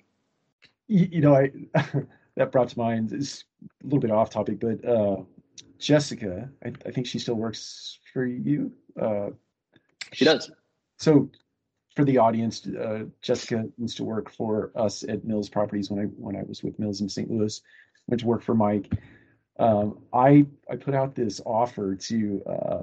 [0.88, 1.50] You, you know, I
[2.36, 3.44] that brought to mind is
[3.82, 5.16] a little bit off topic, but uh,
[5.78, 8.72] Jessica, I, I think she still works for you.
[9.00, 9.30] Uh,
[10.12, 10.50] she does.
[10.98, 11.30] So
[11.96, 16.04] for the audience, uh, Jessica used to work for us at Mills Properties when I
[16.04, 17.30] when I was with Mills in St.
[17.30, 17.60] Louis.
[18.10, 18.92] Went to work for Mike.
[19.58, 22.82] Um, I I put out this offer to uh,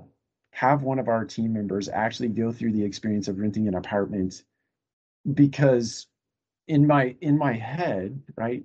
[0.51, 4.43] have one of our team members actually go through the experience of renting an apartment
[5.33, 6.07] because
[6.67, 8.63] in my in my head, right,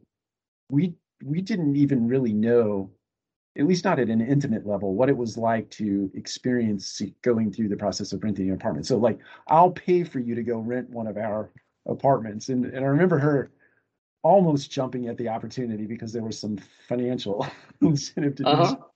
[0.70, 2.90] we we didn't even really know
[3.58, 7.68] at least not at an intimate level, what it was like to experience going through
[7.68, 8.86] the process of renting an apartment.
[8.86, 11.50] So, like, I'll pay for you to go rent one of our
[11.86, 12.48] apartments.
[12.48, 13.50] And, and I remember her
[14.22, 16.58] almost jumping at the opportunity because there was some
[16.88, 17.46] financial
[17.80, 18.64] incentive to uh-huh.
[18.64, 18.90] do so.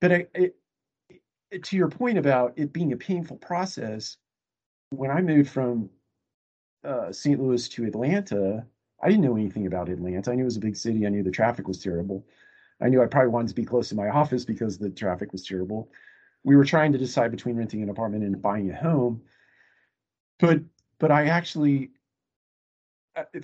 [0.00, 0.56] But I, it,
[1.50, 4.16] it, to your point about it being a painful process,
[4.90, 5.88] when I moved from
[6.84, 7.40] uh, St.
[7.40, 8.66] Louis to Atlanta,
[9.02, 10.30] I didn't know anything about Atlanta.
[10.30, 11.06] I knew it was a big city.
[11.06, 12.26] I knew the traffic was terrible.
[12.80, 15.46] I knew I probably wanted to be close to my office because the traffic was
[15.46, 15.90] terrible.
[16.42, 19.22] We were trying to decide between renting an apartment and buying a home.
[20.38, 20.60] But
[20.98, 21.90] but I actually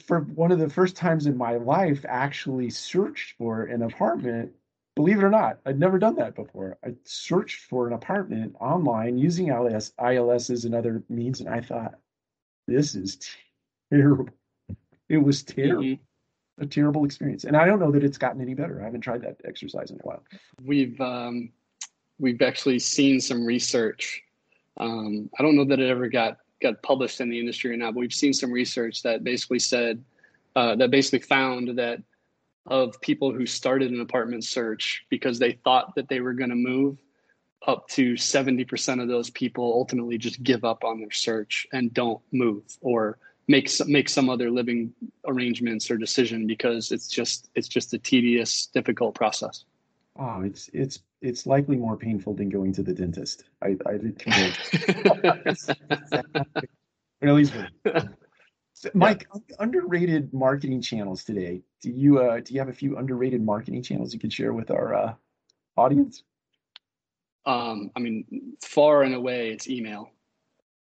[0.05, 4.53] for one of the first times in my life actually searched for an apartment
[4.97, 9.17] believe it or not i'd never done that before i searched for an apartment online
[9.17, 11.95] using ILS, ils's and other means and i thought
[12.67, 13.19] this is
[13.93, 14.29] terrible
[15.09, 16.03] it was terrible mm-hmm
[16.61, 17.45] a terrible experience.
[17.45, 18.81] And I don't know that it's gotten any better.
[18.81, 20.23] I haven't tried that exercise in a while.
[20.63, 21.51] We've um,
[22.19, 24.23] we've actually seen some research.
[24.77, 27.95] Um, I don't know that it ever got got published in the industry or not,
[27.95, 30.03] but we've seen some research that basically said
[30.57, 32.03] uh, that basically found that
[32.67, 36.57] of people who started an apartment search because they thought that they were going to
[36.57, 36.99] move,
[37.67, 42.21] up to 70% of those people ultimately just give up on their search and don't
[42.33, 44.93] move or make some, make some other living
[45.27, 49.65] arrangements or decision because it's just it's just a tedious, difficult process.
[50.19, 53.45] Oh, it's it's it's likely more painful than going to the dentist.
[53.63, 54.21] I I did
[57.21, 57.45] really.
[58.73, 59.57] So, Mike, yeah.
[59.59, 61.61] underrated marketing channels today.
[61.83, 64.71] Do you uh, do you have a few underrated marketing channels you could share with
[64.71, 65.15] our uh,
[65.77, 66.23] audience?
[67.45, 70.11] Um, I mean, far and away, it's email.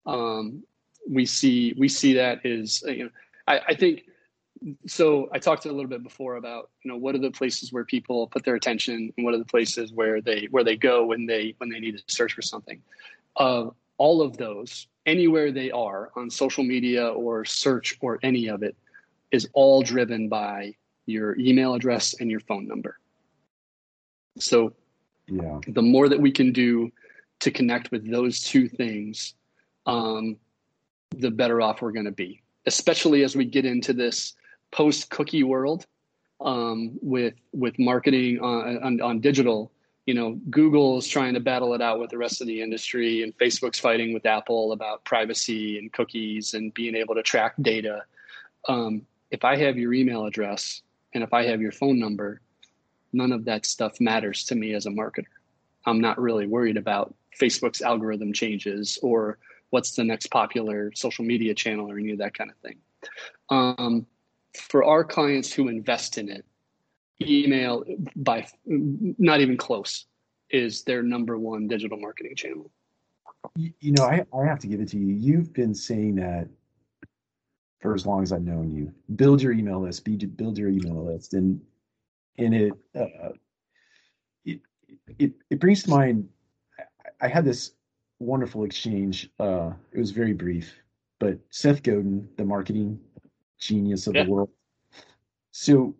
[0.06, 0.62] Um,
[1.10, 3.10] we see we see that is you know
[3.48, 4.04] I, I think
[4.86, 7.84] so I talked a little bit before about you know what are the places where
[7.84, 11.26] people put their attention and what are the places where they where they go when
[11.26, 12.80] they when they need to search for something.
[13.36, 13.66] Uh,
[13.98, 18.76] all of those, anywhere they are on social media or search or any of it,
[19.30, 20.74] is all driven by
[21.06, 22.98] your email address and your phone number.
[24.38, 24.72] So,
[25.26, 26.90] yeah, the more that we can do
[27.40, 29.34] to connect with those two things,
[29.86, 30.36] um,
[31.16, 34.34] the better off we're going to be, especially as we get into this
[34.72, 35.86] post cookie world
[36.40, 39.70] um, with with marketing on, on, on digital.
[40.06, 43.22] You know, Google is trying to battle it out with the rest of the industry,
[43.22, 48.02] and Facebook's fighting with Apple about privacy and cookies and being able to track data.
[48.68, 50.82] Um, if I have your email address
[51.14, 52.40] and if I have your phone number,
[53.12, 55.26] none of that stuff matters to me as a marketer.
[55.86, 59.38] I'm not really worried about Facebook's algorithm changes or
[59.70, 62.76] what's the next popular social media channel or any of that kind of thing.
[63.48, 64.06] Um,
[64.54, 66.44] for our clients who invest in it,
[67.20, 67.84] email
[68.16, 70.06] by not even close
[70.50, 72.70] is their number one digital marketing channel.
[73.56, 75.14] You, know, I, I have to give it to you.
[75.14, 76.48] You've been saying that
[77.80, 78.92] for as long as I've known you.
[79.16, 80.04] Build your email list.
[80.36, 81.60] build your email list, and
[82.38, 83.30] and it uh,
[84.44, 84.60] it,
[85.18, 86.28] it it brings to mind.
[87.20, 87.72] I had this
[88.20, 89.28] wonderful exchange.
[89.40, 90.74] Uh, it was very brief,
[91.18, 93.00] but Seth Godin, the marketing
[93.66, 94.24] genius of yeah.
[94.24, 94.50] the world.
[95.50, 95.94] So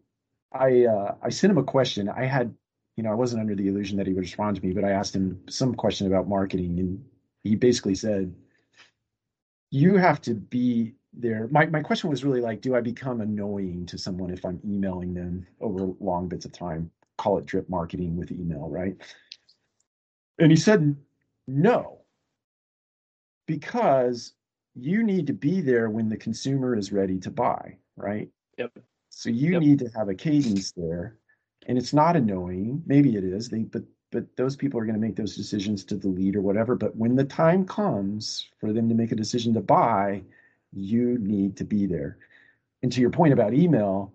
[0.53, 2.09] I uh, I sent him a question.
[2.09, 2.55] I had,
[2.97, 4.91] you know, I wasn't under the illusion that he would respond to me, but I
[4.91, 7.05] asked him some question about marketing, and
[7.43, 8.35] he basically said,
[9.71, 13.87] "You have to be there." My my question was really like, do I become annoying
[13.87, 16.91] to someone if I'm emailing them over long bits of time?
[17.19, 18.97] Call it drip marketing with email, right?
[20.39, 20.97] And he said,
[21.47, 22.03] no
[23.47, 24.33] because
[24.75, 28.29] you need to be there when the consumer is ready to buy, right?
[28.59, 28.79] Yep.
[29.11, 29.61] So you yep.
[29.61, 31.17] need to have a cadence there.
[31.67, 32.83] And it's not annoying.
[32.87, 33.49] Maybe it is.
[33.49, 36.75] They but but those people are going to make those decisions to delete or whatever.
[36.75, 40.23] But when the time comes for them to make a decision to buy,
[40.73, 42.19] you need to be there.
[42.83, 44.13] And to your point about email,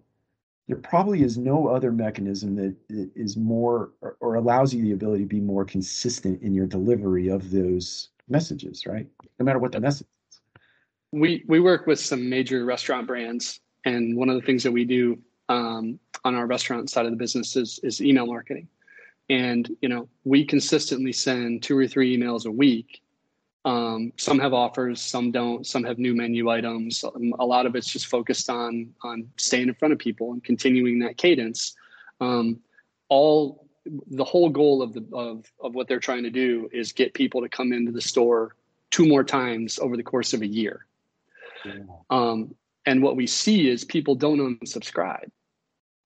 [0.68, 5.28] there probably is no other mechanism that is more or, allows you the ability to
[5.30, 9.08] be more consistent in your delivery of those messages, right?
[9.40, 10.08] No matter what the message.
[11.20, 14.86] We we work with some major restaurant brands, and one of the things that we
[14.86, 15.18] do
[15.50, 18.68] um, on our restaurant side of the business is is email marketing.
[19.30, 23.02] And you know, we consistently send two or three emails a week.
[23.66, 25.66] Um, some have offers, some don't.
[25.66, 27.04] Some have new menu items.
[27.04, 31.00] A lot of it's just focused on on staying in front of people and continuing
[31.00, 31.76] that cadence.
[32.22, 32.60] Um,
[33.10, 37.14] all the whole goal of the of of what they're trying to do is get
[37.14, 38.56] people to come into the store
[38.92, 40.87] two more times over the course of a year.
[41.66, 41.74] Yeah.
[42.10, 42.56] Um,
[42.86, 45.30] and what we see is people don't unsubscribe.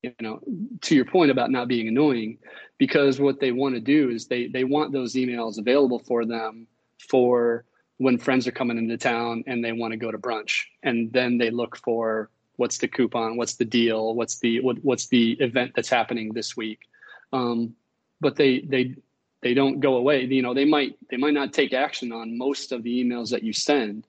[0.01, 0.39] You know,
[0.81, 2.39] to your point about not being annoying,
[2.79, 6.65] because what they want to do is they they want those emails available for them
[7.09, 7.65] for
[7.97, 11.37] when friends are coming into town and they want to go to brunch, and then
[11.37, 15.73] they look for what's the coupon, what's the deal, what's the what, what's the event
[15.75, 16.87] that's happening this week
[17.33, 17.75] um,
[18.19, 18.95] but they they
[19.41, 20.25] they don't go away.
[20.25, 23.43] You know, they might they might not take action on most of the emails that
[23.43, 24.05] you send,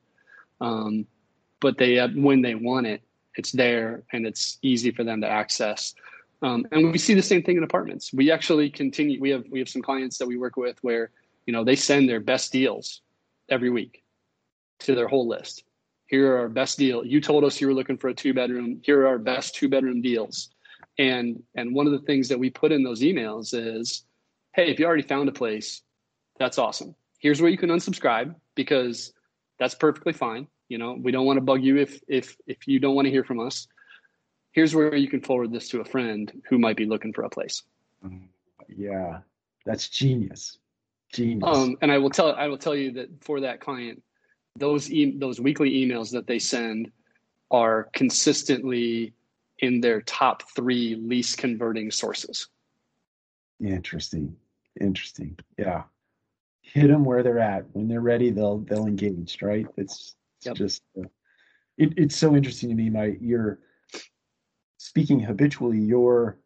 [0.61, 1.07] um,
[1.63, 3.01] but they uh, when they want it,
[3.37, 5.95] it's there and it's easy for them to access.
[6.43, 8.13] Um, and we see the same thing in apartments.
[8.13, 9.21] We actually continue.
[9.21, 11.11] We have we have some clients that we work with where
[11.47, 13.01] you know they send their best deals
[13.49, 14.03] every week
[14.81, 15.65] to their whole list.
[16.07, 17.07] Here are our best deal.
[17.07, 18.81] You told us you were looking for a two bedroom.
[18.85, 20.51] Here are our best two bedroom deals.
[20.99, 24.05] And and one of the things that we put in those emails is,
[24.53, 25.83] hey, if you already found a place,
[26.39, 26.95] that's awesome.
[27.19, 29.13] Here's where you can unsubscribe because
[29.59, 30.49] that's perfectly fine.
[30.73, 33.11] You know, we don't want to bug you if if if you don't want to
[33.11, 33.69] hear from us.
[34.53, 37.29] Here's where you can forward this to a friend who might be looking for a
[37.29, 37.63] place.
[38.75, 39.19] Yeah,
[39.67, 40.57] that's genius.
[41.13, 41.47] Genius.
[41.47, 44.03] Um, and I will tell I will tell you that for that client,
[44.57, 46.91] those e- those weekly emails that they send
[47.51, 49.13] are consistently
[49.59, 52.49] in their top three least converting sources.
[53.61, 54.37] Interesting.
[54.81, 55.39] Interesting.
[55.59, 55.83] Yeah.
[56.63, 57.67] Hit them where they're at.
[57.75, 59.37] When they're ready, they'll they'll engage.
[59.43, 59.67] Right.
[59.77, 60.15] It's, it's
[60.47, 60.57] yep.
[60.57, 61.09] just uh,
[61.79, 62.91] it, it's so interesting to me.
[62.91, 63.59] My you're
[64.79, 65.79] speaking habitually.
[65.79, 66.39] You're,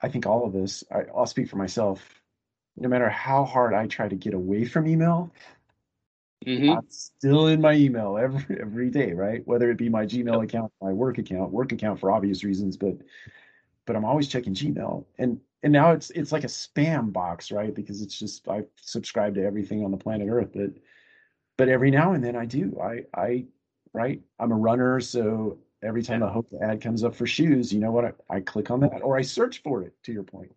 [0.00, 0.84] I think all of us.
[0.90, 2.02] I, I'll speak for myself.
[2.76, 5.32] No matter how hard I try to get away from email,
[6.46, 6.70] Mm-hmm.
[6.70, 9.46] I'm still in my email every every day, right?
[9.46, 12.96] Whether it be my Gmail account, my work account, work account for obvious reasons, but
[13.86, 15.04] but I'm always checking Gmail.
[15.18, 17.74] And and now it's it's like a spam box, right?
[17.74, 20.50] Because it's just I subscribe to everything on the planet Earth.
[20.54, 20.70] But
[21.58, 22.80] but every now and then I do.
[22.82, 23.44] I I
[23.92, 24.22] right.
[24.38, 26.28] I'm a runner, so every time Yeah.
[26.28, 28.04] I hope the ad comes up for shoes, you know what?
[28.04, 29.92] I, I click on that or I search for it.
[30.04, 30.54] To your point,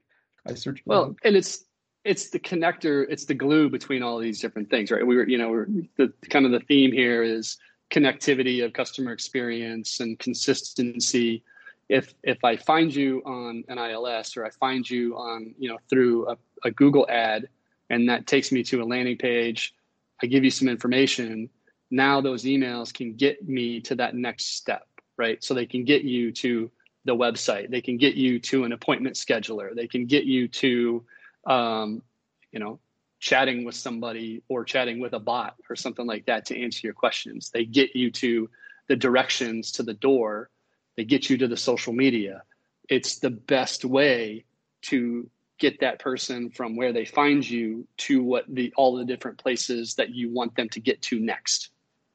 [0.48, 0.80] I search.
[0.84, 1.66] For Well, and it's
[2.06, 5.06] it's the connector, it's the glue between all these different things, right?
[5.06, 7.58] We were, you know, we're the kind of the theme here is
[7.90, 11.44] connectivity of customer experience and consistency.
[11.90, 15.80] If if I find you on an ILS or I find you on, you know,
[15.90, 17.50] through a, a Google ad,
[17.90, 19.74] and that takes me to a landing page,
[20.22, 21.50] I give you some information.
[21.90, 25.44] Now those emails can get me to that next step, right?
[25.44, 26.72] So they can get you to
[27.06, 27.70] the website.
[27.70, 29.76] They can get you to an appointment scheduler.
[29.76, 31.04] They can get you to
[31.46, 32.04] um,
[32.52, 32.80] you know,
[33.20, 36.94] chatting with somebody or chatting with a bot or something like that to answer your
[36.94, 37.50] questions.
[37.50, 38.50] They get you to
[38.88, 40.50] the directions to the door.
[40.98, 42.44] They get you to the social media.
[42.90, 44.46] It's the best way
[44.84, 45.30] to
[45.62, 49.94] get that person from where they find you to what the all the different places
[49.94, 51.70] that you want them to get to next.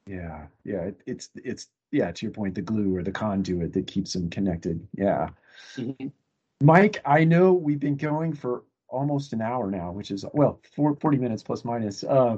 [0.05, 0.81] Yeah, yeah.
[0.81, 2.11] It, it's it's yeah.
[2.11, 4.85] To your point, the glue or the conduit that keeps them connected.
[4.93, 5.29] Yeah.
[5.77, 6.07] Mm-hmm.
[6.61, 10.95] Mike, I know we've been going for almost an hour now, which is well, four,
[10.95, 12.03] 40 minutes plus minus.
[12.03, 12.37] Uh,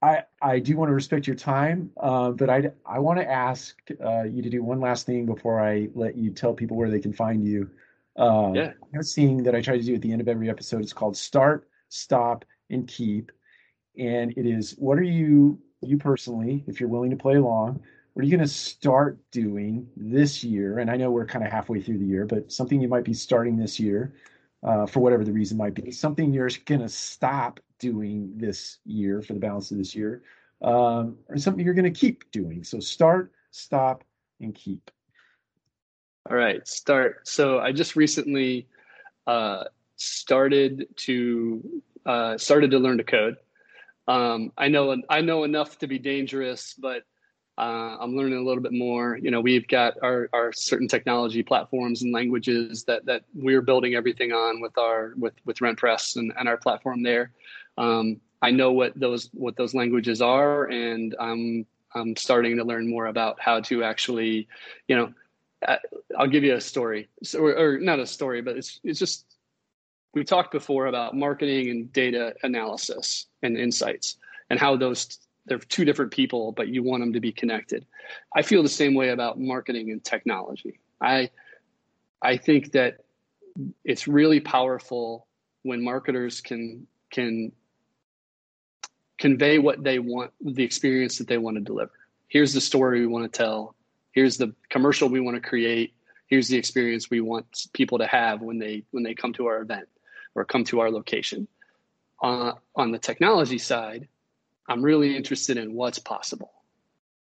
[0.00, 3.76] I I do want to respect your time, uh, but I I want to ask
[4.04, 7.00] uh, you to do one last thing before I let you tell people where they
[7.00, 7.68] can find you.
[8.16, 8.72] Uh, Yeah.
[8.94, 10.82] a thing that I try to do at the end of every episode.
[10.82, 13.32] It's called Start, Stop, and Keep,
[13.96, 17.80] and it is what are you you personally, if you're willing to play along,
[18.12, 20.78] what are you going to start doing this year?
[20.78, 23.14] And I know we're kind of halfway through the year, but something you might be
[23.14, 24.14] starting this year
[24.62, 29.22] uh, for whatever the reason might be, something you're going to stop doing this year
[29.22, 30.22] for the balance of this year,
[30.60, 32.62] um, or something you're going to keep doing.
[32.62, 34.04] So start, stop,
[34.40, 34.90] and keep.
[36.28, 37.26] All right, start.
[37.26, 38.66] So I just recently
[39.26, 39.64] uh,
[39.96, 43.36] started to uh, started to learn to code.
[44.06, 47.04] Um, I know I know enough to be dangerous, but
[47.56, 49.18] uh, I'm learning a little bit more.
[49.20, 53.94] You know, we've got our, our certain technology platforms and languages that that we're building
[53.94, 57.32] everything on with our with with RentPress and, and our platform there.
[57.78, 62.88] Um, I know what those what those languages are, and I'm I'm starting to learn
[62.88, 64.48] more about how to actually,
[64.86, 65.12] you know,
[65.66, 65.76] Uh,
[66.18, 69.26] I'll give you a story, so, or, or not a story, but it's it's just
[70.14, 74.16] we talked before about marketing and data analysis and insights
[74.48, 77.84] and how those they're two different people, but you want them to be connected.
[78.34, 80.80] I feel the same way about marketing and technology.
[81.00, 81.30] I
[82.22, 83.04] I think that
[83.84, 85.26] it's really powerful
[85.62, 87.52] when marketers can can
[89.18, 91.92] convey what they want, the experience that they want to deliver.
[92.28, 93.74] Here's the story we want to tell.
[94.12, 95.94] Here's the commercial we want to create.
[96.26, 99.60] Here's the experience we want people to have when they when they come to our
[99.60, 99.88] event
[100.34, 101.48] or come to our location.
[102.22, 104.08] Uh, on the technology side,
[104.68, 106.52] I'm really interested in what's possible.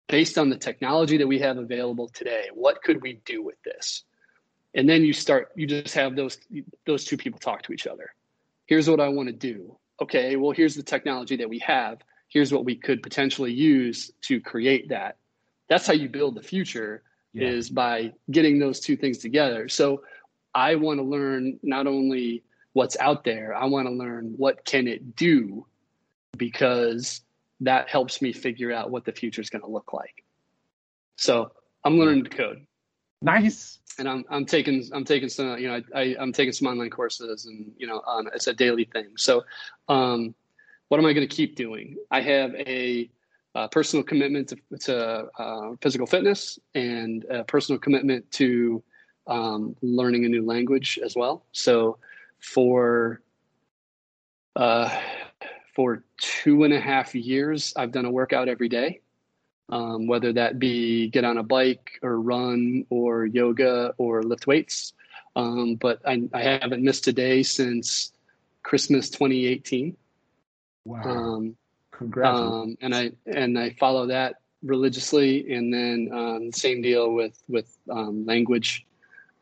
[0.09, 4.03] Based on the technology that we have available today, what could we do with this?
[4.75, 6.39] And then you start, you just have those
[6.87, 8.13] those two people talk to each other.
[8.67, 9.77] Here's what I want to do.
[10.01, 11.99] Okay, well, here's the technology that we have.
[12.29, 15.17] Here's what we could potentially use to create that.
[15.71, 17.03] That's how you build the future
[17.33, 17.49] Yeah.
[17.49, 19.69] is by getting those two things together.
[19.69, 20.03] So
[20.55, 22.43] I want to learn not only
[22.73, 25.65] what's out there, I want to learn what can it do
[26.37, 27.23] because
[27.61, 30.25] that helps me figure out what the future is going to look like.
[31.17, 31.53] So
[31.85, 32.67] I'm learning to code
[33.23, 33.79] Nice.
[33.99, 37.47] and I'm, I'm taking, I'm taking some, you know, I, I'm taking some online courses
[37.47, 39.11] and, you know, on, it's a daily thing.
[39.17, 39.45] So,
[39.89, 40.35] um,
[40.89, 41.97] what am I going to keep doing?
[42.11, 43.09] I have a,
[43.55, 48.83] uh personal commitment to, to uh, physical fitness and a personal commitment to
[49.27, 51.45] um, learning a new language as well.
[51.53, 51.99] So
[52.41, 53.23] for
[54.57, 55.01] uh,
[55.75, 59.01] for two and a half years, I've done a workout every day,
[59.69, 64.93] um, whether that be get on a bike or run or yoga or lift weights.
[65.37, 68.13] Um, but I, I haven't missed a day since
[68.63, 69.97] Christmas 2018.
[70.85, 71.03] Wow.
[71.03, 71.57] Um.
[72.23, 75.53] Um, and I and I follow that religiously.
[75.53, 78.87] And then um, same deal with with um, language.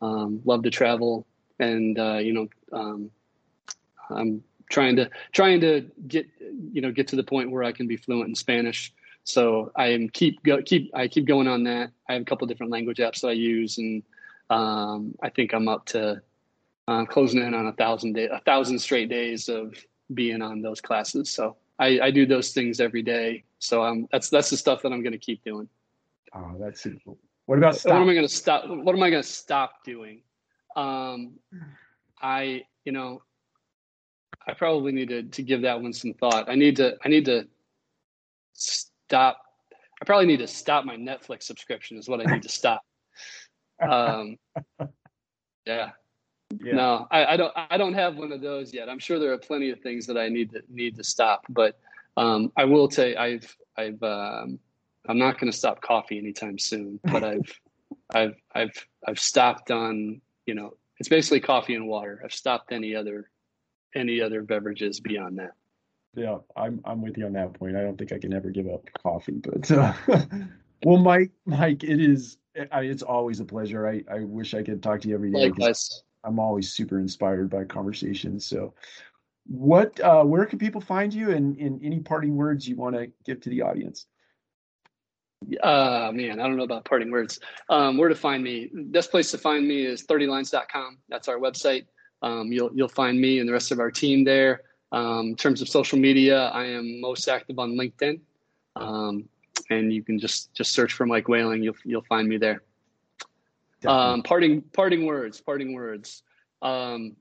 [0.00, 1.26] Um, love to travel,
[1.59, 3.11] and uh, you know, um,
[4.11, 6.26] I'm trying to trying to get
[6.72, 8.92] you know get to the point where I can be fluent in Spanish.
[9.24, 11.90] so I am keep go, keep I keep going on that.
[12.09, 14.02] I have a couple different language apps that I use, and
[14.50, 16.22] um, I think I'm up to
[16.86, 19.74] uh, closing in on a thousand day, a thousand straight days of
[20.14, 21.30] being on those classes.
[21.30, 23.44] So I, I do those things every day.
[23.58, 25.68] So um, that's that's the stuff that I'm going to keep doing.
[26.34, 27.12] Oh, that's super.
[27.46, 27.94] What about stop?
[27.94, 28.68] What am I going to stop?
[28.68, 30.22] What am I going to stop doing?
[30.76, 31.38] Um,
[32.20, 33.22] I you know
[34.46, 36.48] I probably need to to give that one some thought.
[36.48, 37.46] I need to I need to
[38.52, 39.40] stop.
[40.00, 41.98] I probably need to stop my Netflix subscription.
[41.98, 42.82] Is what I need to stop.
[43.80, 44.38] Um,
[45.64, 45.90] yeah.
[46.61, 46.74] Yeah.
[46.74, 47.52] No, I, I, don't.
[47.56, 48.88] I don't have one of those yet.
[48.88, 51.78] I'm sure there are plenty of things that I need to need to stop, but
[52.16, 54.59] um, I will say I've I've um,
[55.09, 57.00] I'm not going to stop coffee anytime soon.
[57.04, 57.61] But I've
[58.11, 62.20] I've I've I've stopped on you know it's basically coffee and water.
[62.24, 63.30] I've stopped any other
[63.94, 65.52] any other beverages beyond that.
[66.14, 67.76] Yeah, I'm I'm with you on that point.
[67.76, 69.92] I don't think I can ever give up coffee, but uh,
[70.84, 72.38] well, Mike, Mike, it is
[72.72, 73.86] I, it's always a pleasure.
[73.86, 75.50] I I wish I could talk to you every day.
[75.50, 76.02] Likewise.
[76.28, 78.44] I'm always super inspired by conversations.
[78.44, 78.74] So,
[79.46, 83.10] what uh, where can people find you, and in any parting words you want to
[83.24, 84.06] give to the audience?
[85.62, 87.38] Uh man, I don't know about parting words.
[87.70, 88.70] Um, where to find me?
[88.74, 90.98] Best place to find me is 30lines.com.
[91.08, 91.86] That's our website.
[92.22, 94.62] Um, you'll you'll find me and the rest of our team there.
[94.90, 98.20] Um, in terms of social media, I am most active on LinkedIn,
[98.76, 99.28] um,
[99.70, 101.62] and you can just just search for Mike Whaling.
[101.62, 102.62] You'll you'll find me there.
[103.86, 105.40] Um, parting parting words.
[105.40, 106.22] Parting words.
[106.62, 107.16] Um,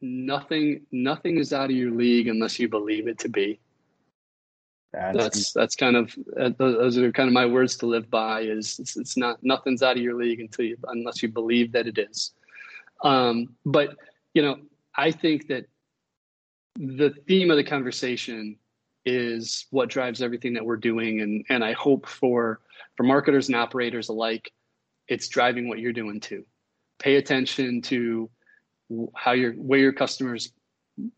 [0.00, 3.60] nothing nothing is out of your league unless you believe it to be.
[4.92, 8.40] That's that's, that's kind of uh, those are kind of my words to live by.
[8.40, 11.86] Is it's, it's not nothing's out of your league until you unless you believe that
[11.86, 12.32] it is.
[13.02, 13.96] Um, but
[14.32, 14.56] you know,
[14.94, 15.66] I think that
[16.76, 18.56] the theme of the conversation
[19.04, 22.60] is what drives everything that we're doing, and and I hope for
[22.96, 24.50] for marketers and operators alike,
[25.08, 26.44] it's driving what you're doing too.
[26.98, 28.30] Pay attention to
[29.14, 30.52] how your where your customers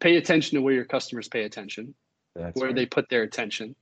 [0.01, 1.95] pay attention to where your customers pay attention,
[2.35, 2.75] That's where right.
[2.77, 3.77] they put their attention,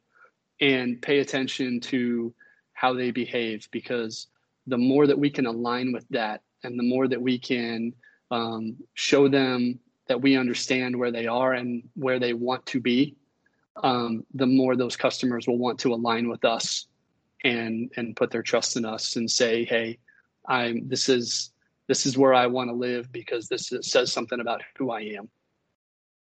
[0.61, 2.35] and pay attention to
[2.75, 4.27] how they behave because
[4.67, 7.95] the more that we can align with that and the more that we can
[8.31, 9.79] um, show them
[10.09, 13.17] that we understand where they are and where they want to be,
[13.83, 16.87] um, the more those customers will want to align with us
[17.45, 19.99] and and put their trust in us and say, hey,
[20.49, 21.53] I'm this is
[21.89, 25.01] this is where I want to live because this is, says something about who I
[25.01, 25.28] am.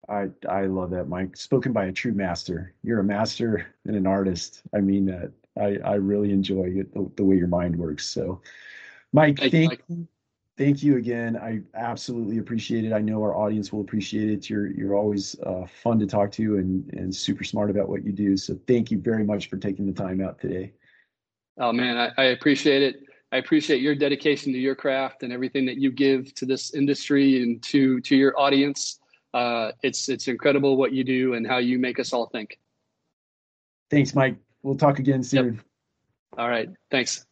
[0.09, 1.37] I I love that, Mike.
[1.37, 2.73] Spoken by a true master.
[2.83, 4.61] You're a master and an artist.
[4.75, 5.31] I mean that.
[5.57, 8.05] I I really enjoy it, the, the way your mind works.
[8.07, 8.41] So,
[9.11, 10.07] Mike, thank, thank you
[10.57, 11.35] thank you again.
[11.37, 12.93] I absolutely appreciate it.
[12.93, 14.49] I know our audience will appreciate it.
[14.49, 18.11] You're you're always uh, fun to talk to and and super smart about what you
[18.11, 18.37] do.
[18.37, 20.73] So thank you very much for taking the time out today.
[21.59, 22.95] Oh man, I, I appreciate it.
[23.31, 27.41] I appreciate your dedication to your craft and everything that you give to this industry
[27.41, 28.99] and to to your audience.
[29.33, 32.59] Uh, it's it's incredible what you do and how you make us all think.
[33.89, 34.37] Thanks, Mike.
[34.61, 35.55] We'll talk again soon.
[35.55, 35.63] Yep.
[36.37, 36.69] All right.
[36.89, 37.25] Thanks.